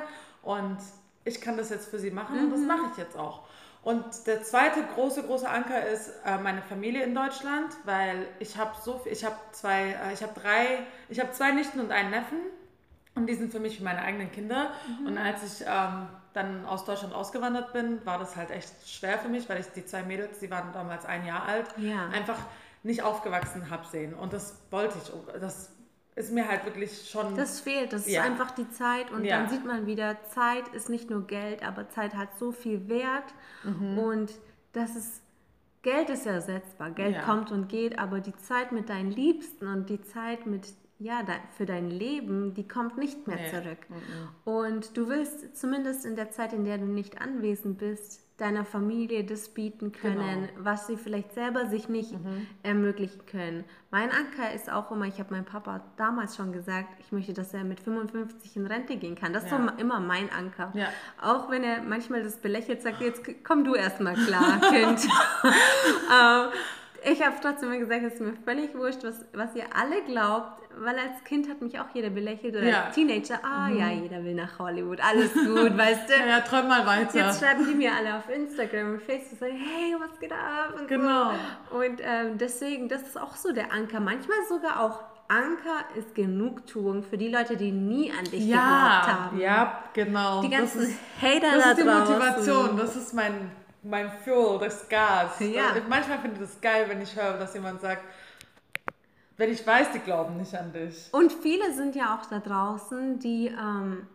und 0.43 0.79
ich 1.25 1.41
kann 1.41 1.57
das 1.57 1.71
jetzt 1.71 1.89
für 1.89 2.01
sie 2.01 2.11
machen 2.11 2.39
und 2.39 2.51
das 2.51 2.61
mhm. 2.61 2.67
mache 2.67 2.91
ich 2.91 2.99
jetzt 2.99 3.17
auch. 3.17 3.45
Und 3.85 4.03
der 4.27 4.43
zweite 4.43 4.83
große, 4.95 5.25
große 5.25 5.49
Anker 5.49 5.87
ist 5.87 6.11
äh, 6.25 6.39
meine 6.39 6.63
Familie 6.63 7.05
in 7.05 7.15
Deutschland, 7.15 7.71
weil 7.85 8.27
ich 8.41 8.57
habe 8.57 8.73
so 8.83 8.99
viel, 8.99 9.13
ich 9.13 9.25
habe 9.25 9.37
zwei, 9.53 9.91
äh, 9.91 10.15
ich 10.15 10.23
habe 10.23 10.33
drei, 10.35 10.87
ich 11.11 11.21
habe 11.21 11.33
zwei 11.33 11.53
Nichten 11.53 11.81
und 11.81 11.93
einen 11.93 12.11
Neffen 12.11 12.39
und 13.14 13.27
die 13.27 13.35
sind 13.35 13.53
für 13.53 13.61
mich 13.61 13.79
wie 13.79 13.85
meine 13.85 14.03
eigenen 14.03 14.31
Kinder. 14.33 14.70
Mhm. 15.00 15.07
Und 15.07 15.18
als 15.18 15.42
ich 15.44 15.66
ähm, 15.66 16.09
dann 16.33 16.66
aus 16.66 16.85
Deutschland 16.85 17.14
ausgewandert 17.14 17.72
bin, 17.72 18.05
war 18.05 18.18
das 18.18 18.37
halt 18.37 18.50
echt 18.50 18.88
schwer 18.88 19.18
für 19.18 19.29
mich, 19.29 19.48
weil 19.48 19.61
ich 19.61 19.66
die 19.68 19.85
zwei 19.85 20.03
Mädels, 20.03 20.40
die 20.40 20.50
waren 20.50 20.72
damals 20.72 21.05
ein 21.05 21.24
Jahr 21.24 21.46
alt, 21.46 21.66
ja. 21.79 22.09
einfach 22.09 22.38
nicht 22.83 23.03
aufgewachsen 23.03 23.70
habe 23.70 23.87
sehen. 23.87 24.14
Und 24.14 24.33
das 24.33 24.61
wollte 24.70 24.98
ich. 24.98 25.40
Das 25.40 25.72
ist 26.16 26.33
mir 26.33 26.48
halt 26.48 26.64
wirklich 26.64 27.09
schon. 27.09 27.37
Das 27.37 27.61
fehlt, 27.61 27.92
das 27.92 28.09
ja. 28.09 28.22
ist 28.22 28.31
einfach 28.31 28.50
die 28.50 28.68
Zeit. 28.70 29.12
Und 29.12 29.24
ja. 29.24 29.38
dann 29.38 29.48
sieht 29.48 29.64
man 29.64 29.87
wieder, 29.87 30.16
Zeit 30.31 30.68
ist 30.68 30.88
nicht 30.88 31.09
nur 31.09 31.27
Geld, 31.27 31.62
aber 31.62 31.88
Zeit 31.88 32.14
hat 32.14 32.37
so 32.38 32.50
viel 32.50 32.88
Wert. 32.88 33.35
Mhm. 33.62 33.98
Und 33.98 34.33
das 34.72 34.96
ist. 34.96 35.20
Geld 35.83 36.09
ist 36.09 36.24
ersetzbar, 36.24 36.92
Geld 36.92 37.22
kommt 37.27 37.53
und 37.53 37.68
geht, 37.68 37.98
aber 37.98 38.20
die 38.20 38.35
Zeit 38.38 38.72
mit 38.72 38.88
deinen 38.88 39.11
Liebsten 39.11 39.66
und 39.66 39.90
die 39.90 40.00
Zeit 40.00 40.46
mit 40.46 40.66
ja, 41.05 41.23
für 41.57 41.67
dein 41.67 41.90
Leben, 41.90 42.55
die 42.55 42.67
kommt 42.67 42.97
nicht 42.97 43.27
mehr 43.27 43.37
nee. 43.37 43.51
zurück. 43.51 43.79
Mhm. 43.90 44.51
Und 44.51 44.97
du 44.97 45.09
willst 45.09 45.55
zumindest 45.55 46.07
in 46.07 46.17
der 46.17 46.31
Zeit, 46.31 46.55
in 46.55 46.64
der 46.64 46.79
du 46.79 46.87
nicht 46.87 47.21
anwesend 47.21 47.77
bist, 47.79 48.23
deiner 48.38 48.64
Familie 48.64 49.23
das 49.23 49.51
bieten 49.51 49.93
können, 49.93 50.49
genau. 50.49 50.64
was 50.64 50.87
sie 50.87 50.97
vielleicht 50.97 51.35
selber 51.35 51.67
sich 51.67 51.88
nicht 51.90 52.12
mhm. 52.12 52.47
ermöglichen 52.62 53.27
können. 53.27 53.64
Mein 53.90 54.11
Anker 54.11 54.53
ist 54.53 54.73
auch 54.73 54.90
immer, 54.90 55.05
ich 55.05 55.21
habe 55.21 55.33
meinem 55.35 55.45
Papa 55.45 55.83
damals 55.99 56.37
schon 56.37 56.53
gesagt, 56.53 56.88
ich 56.99 57.12
möchte, 57.12 57.35
dass 57.35 57.53
er 57.53 57.64
mit 57.64 57.81
55 57.81 58.57
in 58.57 58.67
Rente 58.67 58.97
gehen 58.97 59.14
kann. 59.14 59.35
Das 59.35 59.49
ja. 59.49 59.59
ist 59.59 59.81
immer 59.81 60.01
mein 60.01 60.31
Anker. 60.31 60.73
Ja. 60.75 60.88
Auch 61.23 61.51
wenn 61.51 61.62
er 61.62 61.83
manchmal 61.83 62.23
das 62.25 62.38
belächelt, 62.38 62.83
sagt, 62.83 63.03
jetzt 63.03 63.23
komm 63.45 63.62
du 63.62 63.75
erstmal 63.75 64.14
klar, 64.14 64.59
Kind. 64.73 65.01
ähm, 66.11 66.49
ich 67.05 67.23
habe 67.23 67.37
trotzdem 67.40 67.71
immer 67.71 67.79
gesagt, 67.79 68.03
es 68.05 68.14
ist 68.14 68.21
mir 68.21 68.35
völlig 68.45 68.75
wurscht, 68.75 69.05
was, 69.05 69.27
was 69.35 69.55
ihr 69.55 69.67
alle 69.77 70.03
glaubt, 70.05 70.63
weil 70.79 70.99
als 70.99 71.25
Kind 71.25 71.49
hat 71.49 71.61
mich 71.61 71.79
auch 71.79 71.87
jeder 71.95 72.11
belächelt 72.11 72.57
oder 72.57 72.65
ja. 72.65 72.85
als 72.85 72.95
Teenager, 72.95 73.41
ah 73.43 73.69
mhm. 73.69 73.79
ja, 73.79 73.91
jeder 73.91 74.25
will 74.25 74.35
nach 74.35 74.59
Hollywood, 74.59 75.01
alles 75.01 75.33
gut, 75.33 75.47
weißt 75.77 76.09
du. 76.09 76.13
Ja, 76.15 76.27
ja, 76.27 76.41
träum 76.41 76.69
mal 76.69 76.87
weiter. 76.87 77.27
Jetzt 77.27 77.41
schreiben 77.41 77.67
die 77.67 77.75
mir 77.75 77.93
alle 77.95 78.17
auf 78.17 78.29
Instagram 78.29 78.95
und 78.95 79.03
Facebook, 79.03 79.39
sagen, 79.39 79.57
hey, 79.57 79.97
was 79.99 80.19
geht 80.19 80.33
ab? 80.33 80.75
Und 80.79 80.89
genau. 80.89 81.33
So. 81.71 81.79
Und 81.79 82.01
ähm, 82.03 82.39
deswegen, 82.39 82.89
das 82.89 83.03
ist 83.03 83.21
auch 83.21 83.35
so 83.37 83.53
der 83.53 83.73
Anker. 83.73 84.01
Manchmal 84.01 84.39
sogar 84.49 84.81
auch 84.81 85.03
Anker 85.29 85.85
ist 85.97 86.15
Genugtuung 86.15 87.03
für 87.03 87.17
die 87.17 87.29
Leute, 87.29 87.57
die 87.57 87.73
nie 87.73 88.13
an 88.13 88.25
dich 88.25 88.47
ja, 88.47 89.01
geglaubt 89.01 89.21
haben. 89.21 89.41
Ja, 89.41 89.85
genau. 89.95 90.43
Die 90.43 90.51
ganzen 90.51 90.81
das 90.81 90.89
ist, 90.91 90.99
Hater 91.21 91.57
das 91.57 91.65
da 91.65 91.71
ist 91.71 91.79
die 91.79 91.83
draußen. 91.85 92.19
Motivation, 92.19 92.77
das 92.77 92.97
ist 92.97 93.15
mein 93.15 93.51
mein 93.85 94.11
Fuel, 94.25 94.59
das 94.59 94.89
Gas. 94.89 95.39
Ja. 95.41 95.77
Manchmal 95.89 96.19
finde 96.19 96.37
ich 96.37 96.49
das 96.49 96.61
geil, 96.61 96.87
wenn 96.89 97.03
ich 97.03 97.15
höre, 97.15 97.35
dass 97.35 97.55
jemand 97.55 97.81
sagt, 97.81 98.03
wenn 99.37 99.51
ich 99.51 99.66
weiß, 99.66 99.92
die 99.92 99.99
glauben 99.99 100.37
nicht 100.37 100.55
an 100.55 100.73
dich. 100.73 101.09
Und 101.12 101.33
viele 101.33 101.73
sind 101.73 101.97
ja 101.97 102.16
auch 102.16 102.27
da 102.27 102.38
draußen, 102.38 103.18
die, 103.18 103.49
ähm, 103.49 104.07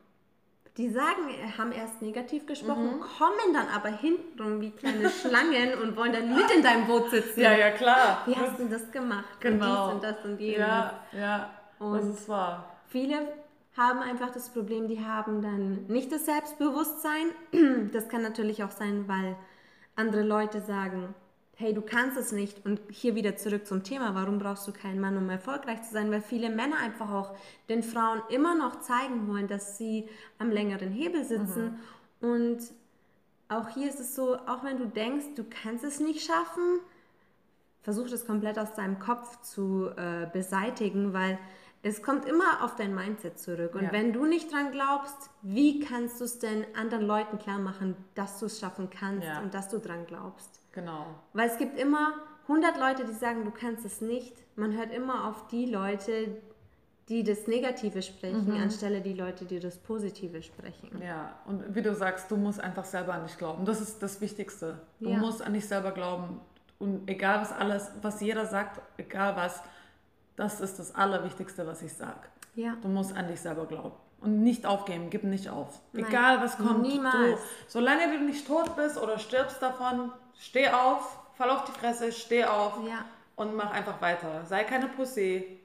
die 0.77 0.89
sagen, 0.89 1.23
haben 1.57 1.71
erst 1.71 2.01
negativ 2.01 2.45
gesprochen, 2.45 2.97
mhm. 2.97 3.01
kommen 3.01 3.53
dann 3.53 3.67
aber 3.67 3.89
hinten 3.89 4.61
wie 4.61 4.71
kleine 4.71 5.09
Schlangen 5.21 5.73
und 5.81 5.95
wollen 5.97 6.13
dann 6.13 6.33
mit 6.33 6.49
in 6.55 6.63
deinem 6.63 6.87
Boot 6.87 7.09
sitzen. 7.09 7.41
Ja, 7.41 7.51
ja, 7.53 7.71
klar. 7.71 8.23
Wie 8.25 8.35
hast 8.35 8.59
du 8.59 8.67
das 8.67 8.89
gemacht? 8.91 9.39
Genau. 9.39 9.91
Und 9.91 10.03
dies 10.03 10.09
und 10.09 10.15
das 10.15 10.25
und 10.25 10.39
jenes. 10.39 10.59
Ja, 10.59 10.99
ja, 11.11 11.49
und 11.79 11.97
das 11.97 12.05
ist 12.05 12.29
wahr. 12.29 12.75
Viele 12.87 13.27
haben 13.75 13.99
einfach 13.99 14.31
das 14.31 14.49
Problem, 14.49 14.87
die 14.87 15.03
haben 15.05 15.41
dann 15.41 15.85
nicht 15.87 16.11
das 16.11 16.25
Selbstbewusstsein. 16.25 17.31
Das 17.93 18.09
kann 18.09 18.21
natürlich 18.21 18.63
auch 18.63 18.71
sein, 18.71 19.07
weil 19.07 19.35
andere 19.95 20.23
Leute 20.23 20.61
sagen, 20.61 21.13
hey, 21.59 21.73
du 21.73 21.81
kannst 21.81 22.17
es 22.17 22.31
nicht. 22.31 22.65
Und 22.65 22.79
hier 22.89 23.15
wieder 23.15 23.35
zurück 23.35 23.67
zum 23.67 23.83
Thema, 23.83 24.15
warum 24.15 24.39
brauchst 24.39 24.65
du 24.65 24.71
keinen 24.71 25.01
Mann, 25.01 25.17
um 25.17 25.29
erfolgreich 25.29 25.83
zu 25.83 25.91
sein? 25.91 26.09
Weil 26.09 26.21
viele 26.21 26.49
Männer 26.49 26.77
einfach 26.77 27.11
auch 27.11 27.35
den 27.67 27.83
Frauen 27.83 28.21
immer 28.29 28.55
noch 28.55 28.79
zeigen 28.79 29.27
wollen, 29.27 29.49
dass 29.49 29.77
sie 29.77 30.07
am 30.37 30.51
längeren 30.51 30.89
Hebel 30.89 31.25
sitzen. 31.25 31.77
Mhm. 32.21 32.29
Und 32.29 32.59
auch 33.49 33.67
hier 33.67 33.89
ist 33.89 33.99
es 33.99 34.15
so, 34.15 34.37
auch 34.37 34.63
wenn 34.63 34.77
du 34.77 34.87
denkst, 34.87 35.25
du 35.35 35.43
kannst 35.43 35.83
es 35.83 35.99
nicht 35.99 36.25
schaffen, 36.25 36.79
versuch 37.81 38.09
das 38.09 38.25
komplett 38.25 38.57
aus 38.57 38.73
deinem 38.73 38.97
Kopf 38.97 39.41
zu 39.41 39.89
äh, 39.97 40.27
beseitigen, 40.31 41.11
weil 41.11 41.37
es 41.83 42.01
kommt 42.01 42.23
immer 42.23 42.63
auf 42.63 42.77
dein 42.77 42.95
Mindset 42.95 43.37
zurück. 43.37 43.75
Und 43.75 43.83
ja. 43.83 43.91
wenn 43.91 44.13
du 44.13 44.25
nicht 44.25 44.49
dran 44.49 44.71
glaubst, 44.71 45.29
wie 45.41 45.81
kannst 45.81 46.21
du 46.21 46.23
es 46.23 46.39
denn 46.39 46.65
anderen 46.73 47.05
Leuten 47.05 47.37
klar 47.37 47.59
machen, 47.59 47.97
dass 48.15 48.39
du 48.39 48.45
es 48.45 48.61
schaffen 48.61 48.89
kannst 48.89 49.27
ja. 49.27 49.41
und 49.41 49.53
dass 49.53 49.67
du 49.67 49.79
dran 49.79 50.05
glaubst? 50.05 50.58
Genau. 50.71 51.07
Weil 51.33 51.49
es 51.49 51.57
gibt 51.57 51.79
immer 51.79 52.13
100 52.43 52.77
Leute, 52.77 53.05
die 53.05 53.13
sagen, 53.13 53.45
du 53.45 53.51
kannst 53.51 53.85
es 53.85 54.01
nicht. 54.01 54.33
Man 54.55 54.75
hört 54.77 54.91
immer 54.93 55.27
auf 55.27 55.47
die 55.47 55.65
Leute, 55.65 56.37
die 57.09 57.23
das 57.23 57.47
Negative 57.47 58.01
sprechen, 58.03 58.53
mhm. 58.53 58.61
anstelle 58.61 59.01
die 59.01 59.13
Leute, 59.13 59.45
die 59.45 59.59
das 59.59 59.77
Positive 59.77 60.43
sprechen. 60.43 61.01
Ja, 61.01 61.39
und 61.45 61.75
wie 61.75 61.81
du 61.81 61.93
sagst, 61.95 62.29
du 62.29 62.37
musst 62.37 62.59
einfach 62.59 62.85
selber 62.85 63.15
an 63.15 63.25
dich 63.25 63.37
glauben. 63.37 63.65
Das 63.65 63.81
ist 63.81 64.01
das 64.03 64.21
Wichtigste. 64.21 64.79
Du 64.99 65.09
ja. 65.09 65.17
musst 65.17 65.41
an 65.41 65.53
dich 65.53 65.67
selber 65.67 65.91
glauben. 65.91 66.39
Und 66.77 67.09
egal 67.09 67.41
was 67.41 67.51
alles, 67.51 67.91
was 68.01 68.21
jeder 68.21 68.45
sagt, 68.45 68.79
egal 68.97 69.35
was, 69.35 69.61
das 70.35 70.61
ist 70.61 70.79
das 70.79 70.93
Allerwichtigste, 70.93 71.65
was 71.65 71.81
ich 71.81 71.93
sage. 71.93 72.27
Ja. 72.55 72.77
Du 72.81 72.87
musst 72.87 73.15
an 73.15 73.27
dich 73.27 73.41
selber 73.41 73.65
glauben. 73.65 73.95
Und 74.21 74.43
nicht 74.43 74.65
aufgeben, 74.65 75.09
gib 75.09 75.23
nicht 75.23 75.49
auf. 75.49 75.79
Nein, 75.93 76.05
Egal 76.05 76.41
was 76.41 76.57
kommt. 76.57 76.81
Niemals. 76.81 77.39
Du, 77.39 77.47
solange 77.67 78.17
du 78.17 78.23
nicht 78.25 78.45
tot 78.45 78.75
bist 78.75 78.97
oder 78.97 79.17
stirbst 79.17 79.61
davon, 79.61 80.11
steh 80.37 80.69
auf, 80.69 81.17
fall 81.37 81.49
auf 81.49 81.63
die 81.63 81.71
Fresse, 81.71 82.11
steh 82.11 82.43
auf 82.43 82.73
ja. 82.85 83.05
und 83.37 83.55
mach 83.55 83.71
einfach 83.71 84.01
weiter. 84.01 84.43
Sei 84.45 84.65
keine 84.65 84.87
Pussy. 84.87 85.59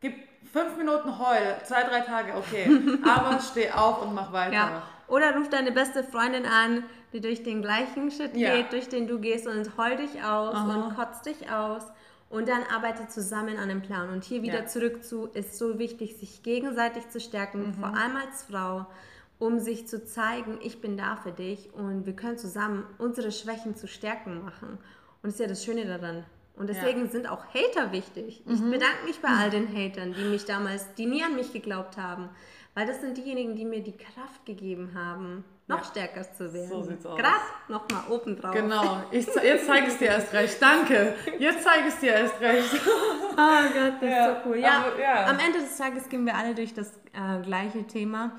Gib 0.00 0.14
fünf 0.50 0.76
Minuten 0.78 1.18
Heul, 1.18 1.56
zwei, 1.64 1.82
drei 1.82 2.00
Tage, 2.00 2.34
okay. 2.34 2.70
Aber 3.04 3.38
steh 3.40 3.70
auf 3.70 4.02
und 4.02 4.14
mach 4.14 4.32
weiter. 4.32 4.54
Ja. 4.54 4.82
Oder 5.08 5.36
ruf 5.36 5.48
deine 5.50 5.72
beste 5.72 6.02
Freundin 6.02 6.46
an, 6.46 6.84
die 7.12 7.20
durch 7.20 7.42
den 7.42 7.62
gleichen 7.62 8.10
Shit 8.10 8.36
ja. 8.36 8.54
geht, 8.54 8.72
durch 8.72 8.88
den 8.88 9.06
du 9.06 9.18
gehst 9.18 9.46
und 9.46 9.76
heul 9.76 9.96
dich 9.96 10.22
aus 10.22 10.54
Aha. 10.54 10.74
und 10.74 10.96
kotzt 10.96 11.26
dich 11.26 11.50
aus 11.50 11.82
und 12.30 12.48
dann 12.48 12.62
arbeitet 12.64 13.10
zusammen 13.10 13.56
an 13.56 13.70
einem 13.70 13.82
Plan. 13.82 14.10
Und 14.10 14.24
hier 14.24 14.42
wieder 14.42 14.60
ja. 14.60 14.66
zurück 14.66 15.02
zu, 15.02 15.26
ist 15.26 15.56
so 15.56 15.78
wichtig, 15.78 16.16
sich 16.16 16.42
gegenseitig 16.42 17.08
zu 17.08 17.20
stärken, 17.20 17.68
mhm. 17.68 17.74
vor 17.74 17.88
allem 17.88 18.16
als 18.16 18.44
Frau, 18.44 18.86
um 19.38 19.58
sich 19.58 19.86
zu 19.86 20.04
zeigen, 20.04 20.58
ich 20.62 20.80
bin 20.80 20.96
da 20.96 21.16
für 21.16 21.32
dich 21.32 21.72
und 21.72 22.06
wir 22.06 22.14
können 22.14 22.38
zusammen 22.38 22.84
unsere 22.98 23.32
Schwächen 23.32 23.76
zu 23.76 23.86
Stärken 23.86 24.42
machen. 24.42 24.78
Und 25.22 25.28
das 25.28 25.34
ist 25.34 25.40
ja 25.40 25.46
das 25.46 25.64
Schöne 25.64 25.86
daran. 25.86 26.24
Und 26.56 26.68
deswegen 26.68 27.02
ja. 27.02 27.06
sind 27.06 27.28
auch 27.28 27.44
Hater 27.54 27.92
wichtig. 27.92 28.42
Ich 28.46 28.60
mhm. 28.60 28.72
bedanke 28.72 29.04
mich 29.04 29.20
bei 29.20 29.28
all 29.28 29.48
den 29.48 29.68
Hatern, 29.72 30.12
die 30.12 30.24
mich 30.24 30.44
damals, 30.44 30.92
die 30.94 31.06
nie 31.06 31.22
an 31.22 31.36
mich 31.36 31.52
geglaubt 31.52 31.96
haben. 31.96 32.28
Weil 32.74 32.86
das 32.86 33.00
sind 33.00 33.16
diejenigen, 33.16 33.54
die 33.54 33.64
mir 33.64 33.80
die 33.80 33.96
Kraft 33.96 34.44
gegeben 34.44 34.92
haben, 34.94 35.44
noch 35.68 35.78
ja. 35.78 35.84
stärker 35.84 36.32
zu 36.32 36.52
werden. 36.52 36.68
So 36.68 36.82
sieht's 36.82 37.06
aus. 37.06 37.18
Gerade 37.18 37.40
nochmal 37.68 38.02
oben 38.08 38.36
drauf. 38.36 38.54
Genau. 38.54 39.02
Ich, 39.10 39.26
jetzt 39.26 39.66
zeige 39.66 39.86
ich 39.86 39.92
es 39.92 39.98
dir 39.98 40.08
erst 40.08 40.32
recht. 40.32 40.60
Danke. 40.60 41.14
Jetzt 41.38 41.62
zeige 41.62 41.88
ich 41.88 41.94
es 41.94 42.00
dir 42.00 42.12
erst 42.12 42.40
recht. 42.40 42.70
oh 43.32 43.36
Gott, 43.36 43.92
das 44.00 44.10
ja. 44.10 44.26
ist 44.26 44.42
so 44.42 44.48
cool. 44.48 44.58
Ja, 44.58 44.84
Aber, 44.86 45.00
ja, 45.00 45.26
am 45.26 45.38
Ende 45.38 45.60
des 45.60 45.76
Tages 45.76 46.08
gehen 46.08 46.24
wir 46.24 46.34
alle 46.34 46.54
durch 46.54 46.72
das 46.72 46.88
äh, 47.12 47.42
gleiche 47.42 47.86
Thema. 47.86 48.32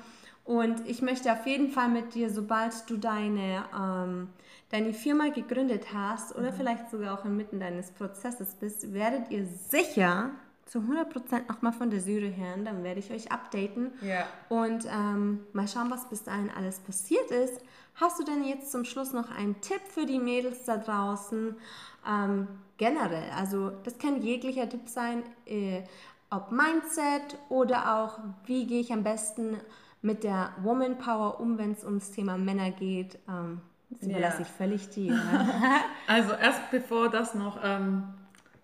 Und 0.44 0.88
ich 0.88 1.02
möchte 1.02 1.32
auf 1.32 1.46
jeden 1.46 1.70
Fall 1.70 1.88
mit 1.88 2.14
dir, 2.14 2.30
sobald 2.30 2.90
du 2.90 2.96
deine, 2.96 3.64
ähm, 3.72 4.30
deine 4.70 4.92
Firma 4.92 5.28
gegründet 5.28 5.86
hast 5.94 6.34
oder 6.34 6.50
mhm. 6.50 6.56
vielleicht 6.56 6.90
sogar 6.90 7.18
auch 7.18 7.24
inmitten 7.24 7.60
deines 7.60 7.92
Prozesses 7.92 8.56
bist, 8.56 8.92
werdet 8.92 9.30
ihr 9.30 9.46
sicher 9.46 10.30
zu 10.70 10.78
100% 10.78 11.48
nochmal 11.48 11.72
von 11.72 11.90
der 11.90 12.00
Syre 12.00 12.34
hören. 12.36 12.64
Dann 12.64 12.84
werde 12.84 13.00
ich 13.00 13.10
euch 13.10 13.32
updaten 13.32 13.90
ja. 14.02 14.24
und 14.48 14.86
ähm, 14.86 15.40
mal 15.52 15.66
schauen, 15.66 15.90
was 15.90 16.08
bis 16.08 16.22
dahin 16.22 16.48
alles 16.56 16.78
passiert 16.78 17.28
ist. 17.32 17.60
Hast 17.96 18.20
du 18.20 18.24
denn 18.24 18.44
jetzt 18.44 18.70
zum 18.70 18.84
Schluss 18.84 19.12
noch 19.12 19.30
einen 19.30 19.60
Tipp 19.60 19.80
für 19.88 20.06
die 20.06 20.20
Mädels 20.20 20.64
da 20.64 20.76
draußen? 20.76 21.56
Ähm, 22.08 22.46
generell, 22.76 23.30
also 23.36 23.70
das 23.82 23.98
kann 23.98 24.22
jeglicher 24.22 24.68
Tipp 24.68 24.88
sein, 24.88 25.24
äh, 25.44 25.82
ob 26.30 26.52
Mindset 26.52 27.36
oder 27.48 27.96
auch, 27.96 28.20
wie 28.46 28.64
gehe 28.68 28.80
ich 28.80 28.92
am 28.92 29.02
besten 29.02 29.56
mit 30.02 30.22
der 30.22 30.52
Woman 30.62 30.98
Power 30.98 31.40
um, 31.40 31.58
wenn 31.58 31.72
es 31.72 31.84
ums 31.84 32.12
Thema 32.12 32.38
Männer 32.38 32.70
geht. 32.70 33.18
Ähm, 33.28 33.60
das 33.90 34.08
überlasse 34.08 34.36
ja. 34.36 34.42
ich 34.42 34.48
völlig 34.48 34.88
dir. 34.90 35.20
also 36.06 36.32
erst 36.34 36.70
bevor 36.70 37.08
das 37.08 37.34
noch 37.34 37.58
ähm, 37.60 38.04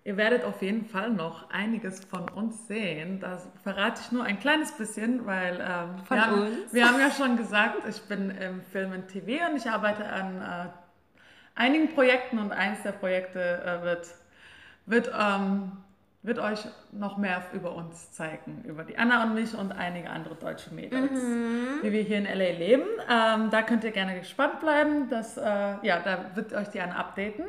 Ihr 0.07 0.15
werdet 0.15 0.45
auf 0.45 0.61
jeden 0.61 0.85
Fall 0.85 1.09
noch 1.09 1.49
einiges 1.49 2.05
von 2.05 2.29
uns 2.29 2.65
sehen. 2.69 3.19
Das 3.19 3.45
verrate 3.61 3.99
ich 4.01 4.09
nur 4.13 4.23
ein 4.23 4.39
kleines 4.39 4.71
bisschen, 4.71 5.25
weil 5.25 5.55
ähm, 5.55 5.95
wir, 6.07 6.25
haben, 6.25 6.47
wir, 6.71 6.87
haben, 6.87 6.99
ja 7.01 7.11
schon 7.11 7.35
gesagt, 7.35 7.85
ich 7.89 8.01
bin 8.03 8.29
im 8.29 8.61
Film 8.71 8.93
und 8.93 9.09
TV 9.09 9.49
und 9.49 9.57
ich 9.57 9.69
arbeite 9.69 10.05
an 10.07 10.41
äh, 10.41 10.69
einigen 11.55 11.93
Projekten 11.93 12.39
und 12.39 12.53
eins 12.53 12.83
der 12.83 12.93
Projekte 12.93 13.61
äh, 13.65 13.83
wird, 13.83 14.07
wird, 14.85 15.11
ähm, 15.13 15.73
wird 16.23 16.39
euch 16.39 16.65
noch 16.93 17.17
mehr 17.17 17.43
über 17.51 17.75
uns 17.75 18.13
zeigen, 18.13 18.63
über 18.63 18.85
die 18.85 18.97
Anna 18.97 19.23
und 19.23 19.33
mich 19.33 19.55
und 19.55 19.73
einige 19.73 20.09
andere 20.09 20.35
deutsche 20.35 20.73
Mädels, 20.73 21.11
mhm. 21.11 21.79
wie 21.81 21.91
wir 21.91 22.03
hier 22.03 22.19
in 22.19 22.23
LA 22.23 22.57
leben. 22.57 22.87
Ähm, 23.11 23.49
da 23.49 23.61
könnt 23.61 23.83
ihr 23.83 23.91
gerne 23.91 24.17
gespannt 24.17 24.61
bleiben. 24.61 25.09
Das, 25.09 25.35
äh, 25.35 25.41
ja, 25.81 25.99
da 25.99 26.31
wird 26.35 26.53
euch 26.53 26.69
die 26.69 26.79
Anna 26.79 26.95
updaten. 26.95 27.43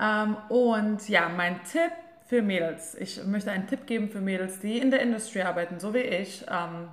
Ähm, 0.00 0.36
und 0.48 1.08
ja, 1.08 1.28
mein 1.28 1.62
Tipp 1.64 1.92
für 2.26 2.42
Mädels. 2.42 2.94
Ich 2.94 3.24
möchte 3.24 3.50
einen 3.50 3.66
Tipp 3.66 3.86
geben 3.86 4.08
für 4.08 4.20
Mädels, 4.20 4.60
die 4.60 4.78
in 4.78 4.90
der 4.90 5.00
Industrie 5.00 5.42
arbeiten, 5.42 5.78
so 5.78 5.94
wie 5.94 5.98
ich. 5.98 6.44
Ähm, 6.50 6.88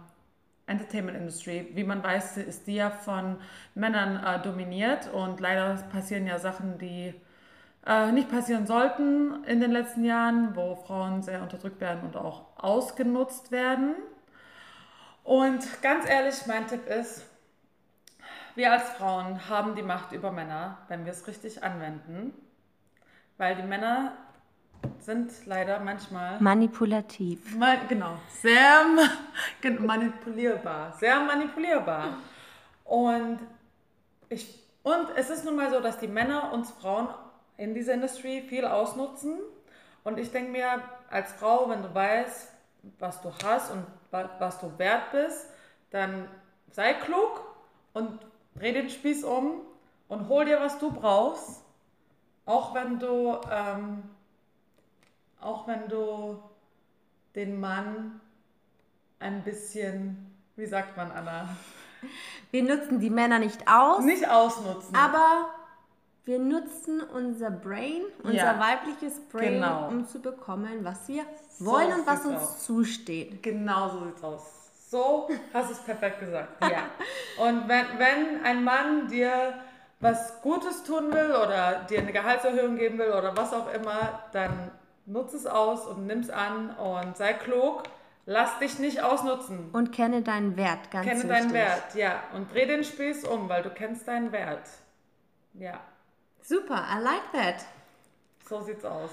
Entertainment 0.67 1.17
Industry, 1.17 1.69
wie 1.73 1.83
man 1.83 2.01
weiß, 2.01 2.37
ist 2.37 2.67
die 2.67 2.75
ja 2.75 2.89
von 2.89 3.37
Männern 3.75 4.23
äh, 4.23 4.41
dominiert 4.41 5.11
und 5.11 5.39
leider 5.39 5.75
passieren 5.91 6.25
ja 6.27 6.39
Sachen, 6.39 6.77
die 6.77 7.13
äh, 7.85 8.11
nicht 8.11 8.29
passieren 8.29 8.65
sollten 8.65 9.43
in 9.45 9.59
den 9.59 9.71
letzten 9.71 10.05
Jahren, 10.05 10.55
wo 10.55 10.75
Frauen 10.75 11.23
sehr 11.23 11.41
unterdrückt 11.41 11.81
werden 11.81 12.03
und 12.03 12.15
auch 12.15 12.45
ausgenutzt 12.55 13.51
werden. 13.51 13.95
Und 15.23 15.81
ganz 15.81 16.07
ehrlich, 16.07 16.45
mein 16.47 16.67
Tipp 16.67 16.87
ist, 16.87 17.25
wir 18.55 18.71
als 18.71 18.83
Frauen 18.89 19.49
haben 19.49 19.75
die 19.75 19.83
Macht 19.83 20.11
über 20.11 20.31
Männer, 20.31 20.77
wenn 20.87 21.05
wir 21.05 21.11
es 21.11 21.27
richtig 21.27 21.63
anwenden. 21.63 22.33
Weil 23.41 23.55
die 23.55 23.63
Männer 23.63 24.11
sind 24.99 25.31
leider 25.47 25.79
manchmal 25.79 26.39
manipulativ. 26.39 27.55
Ma 27.57 27.73
genau, 27.89 28.19
sehr 28.29 28.85
manipulierbar, 29.79 30.93
sehr 30.99 31.19
manipulierbar. 31.21 32.17
Und 32.85 33.39
ich 34.29 34.63
und 34.83 35.07
es 35.15 35.31
ist 35.31 35.43
nun 35.43 35.55
mal 35.55 35.71
so, 35.71 35.79
dass 35.79 35.97
die 35.97 36.07
Männer 36.07 36.53
uns 36.53 36.69
Frauen 36.69 37.07
in 37.57 37.73
dieser 37.73 37.95
Industrie 37.95 38.41
viel 38.41 38.63
ausnutzen. 38.63 39.39
Und 40.03 40.19
ich 40.19 40.31
denke 40.31 40.51
mir, 40.51 40.83
als 41.09 41.33
Frau, 41.33 41.67
wenn 41.67 41.81
du 41.81 41.91
weißt, 41.95 42.47
was 42.99 43.23
du 43.23 43.31
hast 43.43 43.71
und 43.71 43.83
was 44.37 44.59
du 44.59 44.71
wert 44.77 45.11
bist, 45.13 45.47
dann 45.89 46.27
sei 46.69 46.93
klug 46.93 47.41
und 47.93 48.19
dreh 48.53 48.71
den 48.71 48.91
Spieß 48.91 49.23
um 49.23 49.61
und 50.09 50.29
hol 50.29 50.45
dir, 50.45 50.59
was 50.59 50.77
du 50.77 50.91
brauchst 50.91 51.63
auch 52.51 52.73
wenn 52.73 52.99
du, 52.99 53.37
ähm, 53.49 54.03
auch 55.39 55.67
wenn 55.67 55.87
du 55.87 56.37
den 57.33 57.59
Mann 57.59 58.19
ein 59.19 59.43
bisschen, 59.43 60.35
wie 60.57 60.65
sagt 60.65 60.97
man, 60.97 61.11
Anna? 61.11 61.47
Wir 62.51 62.63
nutzen 62.63 62.99
die 62.99 63.09
Männer 63.09 63.39
nicht 63.39 63.69
aus. 63.69 64.03
Nicht 64.03 64.29
ausnutzen. 64.29 64.93
Aber 64.93 65.49
wir 66.25 66.39
nutzen 66.39 67.01
unser 67.01 67.51
Brain, 67.51 68.01
unser 68.23 68.35
ja, 68.35 68.59
weibliches 68.59 69.21
Brain, 69.31 69.53
genau. 69.53 69.87
um 69.87 70.05
zu 70.05 70.19
bekommen, 70.19 70.83
was 70.83 71.07
wir 71.07 71.23
so 71.57 71.67
wollen 71.67 71.93
und 71.93 72.05
was 72.05 72.25
uns 72.25 72.41
aus. 72.41 72.65
zusteht. 72.65 73.41
Genau 73.41 73.89
so 73.89 74.05
sieht's 74.05 74.23
aus. 74.23 74.43
So 74.89 75.29
hast 75.53 75.69
du 75.69 75.73
es 75.73 75.79
perfekt 75.79 76.19
gesagt. 76.19 76.61
Ja. 76.69 76.83
und 77.47 77.69
wenn, 77.69 77.85
wenn 77.97 78.43
ein 78.43 78.63
Mann 78.65 79.07
dir 79.07 79.53
was 80.01 80.41
Gutes 80.41 80.83
tun 80.83 81.13
will 81.13 81.31
oder 81.35 81.85
dir 81.89 81.99
eine 81.99 82.11
Gehaltserhöhung 82.11 82.75
geben 82.75 82.97
will 82.97 83.11
oder 83.11 83.35
was 83.37 83.53
auch 83.53 83.71
immer, 83.73 84.23
dann 84.33 84.71
nutze 85.05 85.37
es 85.37 85.45
aus 85.45 85.85
und 85.85 86.07
nimm 86.07 86.19
es 86.19 86.29
an 86.29 86.71
und 86.75 87.15
sei 87.17 87.33
klug. 87.33 87.83
Lass 88.25 88.59
dich 88.59 88.77
nicht 88.77 89.01
ausnutzen. 89.01 89.71
Und 89.73 89.91
kenne 89.91 90.21
deinen 90.21 90.55
Wert, 90.55 90.91
ganz 90.91 91.07
Kenne 91.07 91.23
wichtig. 91.23 91.29
deinen 91.37 91.53
Wert, 91.53 91.95
ja. 91.95 92.23
Und 92.35 92.53
dreh 92.53 92.67
den 92.67 92.83
Spieß 92.83 93.25
um, 93.25 93.49
weil 93.49 93.63
du 93.63 93.71
kennst 93.71 94.07
deinen 94.07 94.31
Wert. 94.31 94.69
Ja. 95.55 95.79
Super, 96.41 96.85
I 96.95 97.01
like 97.01 97.31
that. 97.33 97.65
So 98.47 98.61
sieht's 98.61 98.85
aus. 98.85 99.09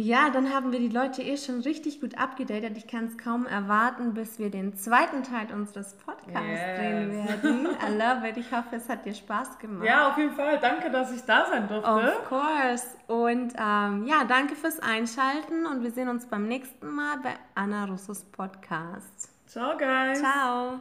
Ja, 0.00 0.30
dann 0.30 0.54
haben 0.54 0.72
wir 0.72 0.78
die 0.78 0.88
Leute 0.88 1.22
eh 1.22 1.36
schon 1.36 1.60
richtig 1.60 2.00
gut 2.00 2.16
abgedatet. 2.16 2.74
Ich 2.78 2.86
kann 2.86 3.04
es 3.04 3.18
kaum 3.18 3.46
erwarten, 3.46 4.14
bis 4.14 4.38
wir 4.38 4.48
den 4.48 4.74
zweiten 4.74 5.22
Teil 5.22 5.52
unseres 5.52 5.92
Podcasts 5.92 6.48
yes. 6.48 6.78
drehen 6.78 7.12
werden. 7.12 7.66
I 7.66 7.98
love 7.98 8.26
it. 8.26 8.38
Ich 8.38 8.50
hoffe, 8.50 8.76
es 8.76 8.88
hat 8.88 9.04
dir 9.04 9.12
Spaß 9.12 9.58
gemacht. 9.58 9.84
Ja, 9.86 10.08
auf 10.10 10.16
jeden 10.16 10.32
Fall. 10.32 10.58
Danke, 10.58 10.90
dass 10.90 11.12
ich 11.12 11.20
da 11.24 11.44
sein 11.50 11.68
durfte. 11.68 11.90
Of 11.90 12.28
course. 12.30 12.86
Und 13.08 13.52
ähm, 13.58 14.06
ja, 14.06 14.24
danke 14.26 14.56
fürs 14.56 14.80
Einschalten 14.80 15.66
und 15.70 15.82
wir 15.82 15.90
sehen 15.90 16.08
uns 16.08 16.26
beim 16.26 16.48
nächsten 16.48 16.88
Mal 16.88 17.18
bei 17.22 17.34
Anna 17.54 17.84
Russos 17.84 18.24
Podcast. 18.24 19.28
Ciao, 19.46 19.76
guys. 19.76 20.18
Ciao. 20.18 20.80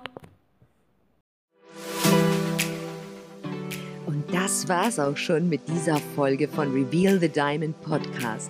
Und 4.06 4.34
das 4.34 4.70
war's 4.70 4.98
auch 4.98 5.18
schon 5.18 5.50
mit 5.50 5.68
dieser 5.68 5.98
Folge 6.16 6.48
von 6.48 6.72
Reveal 6.72 7.20
the 7.20 7.28
Diamond 7.28 7.82
Podcast. 7.82 8.50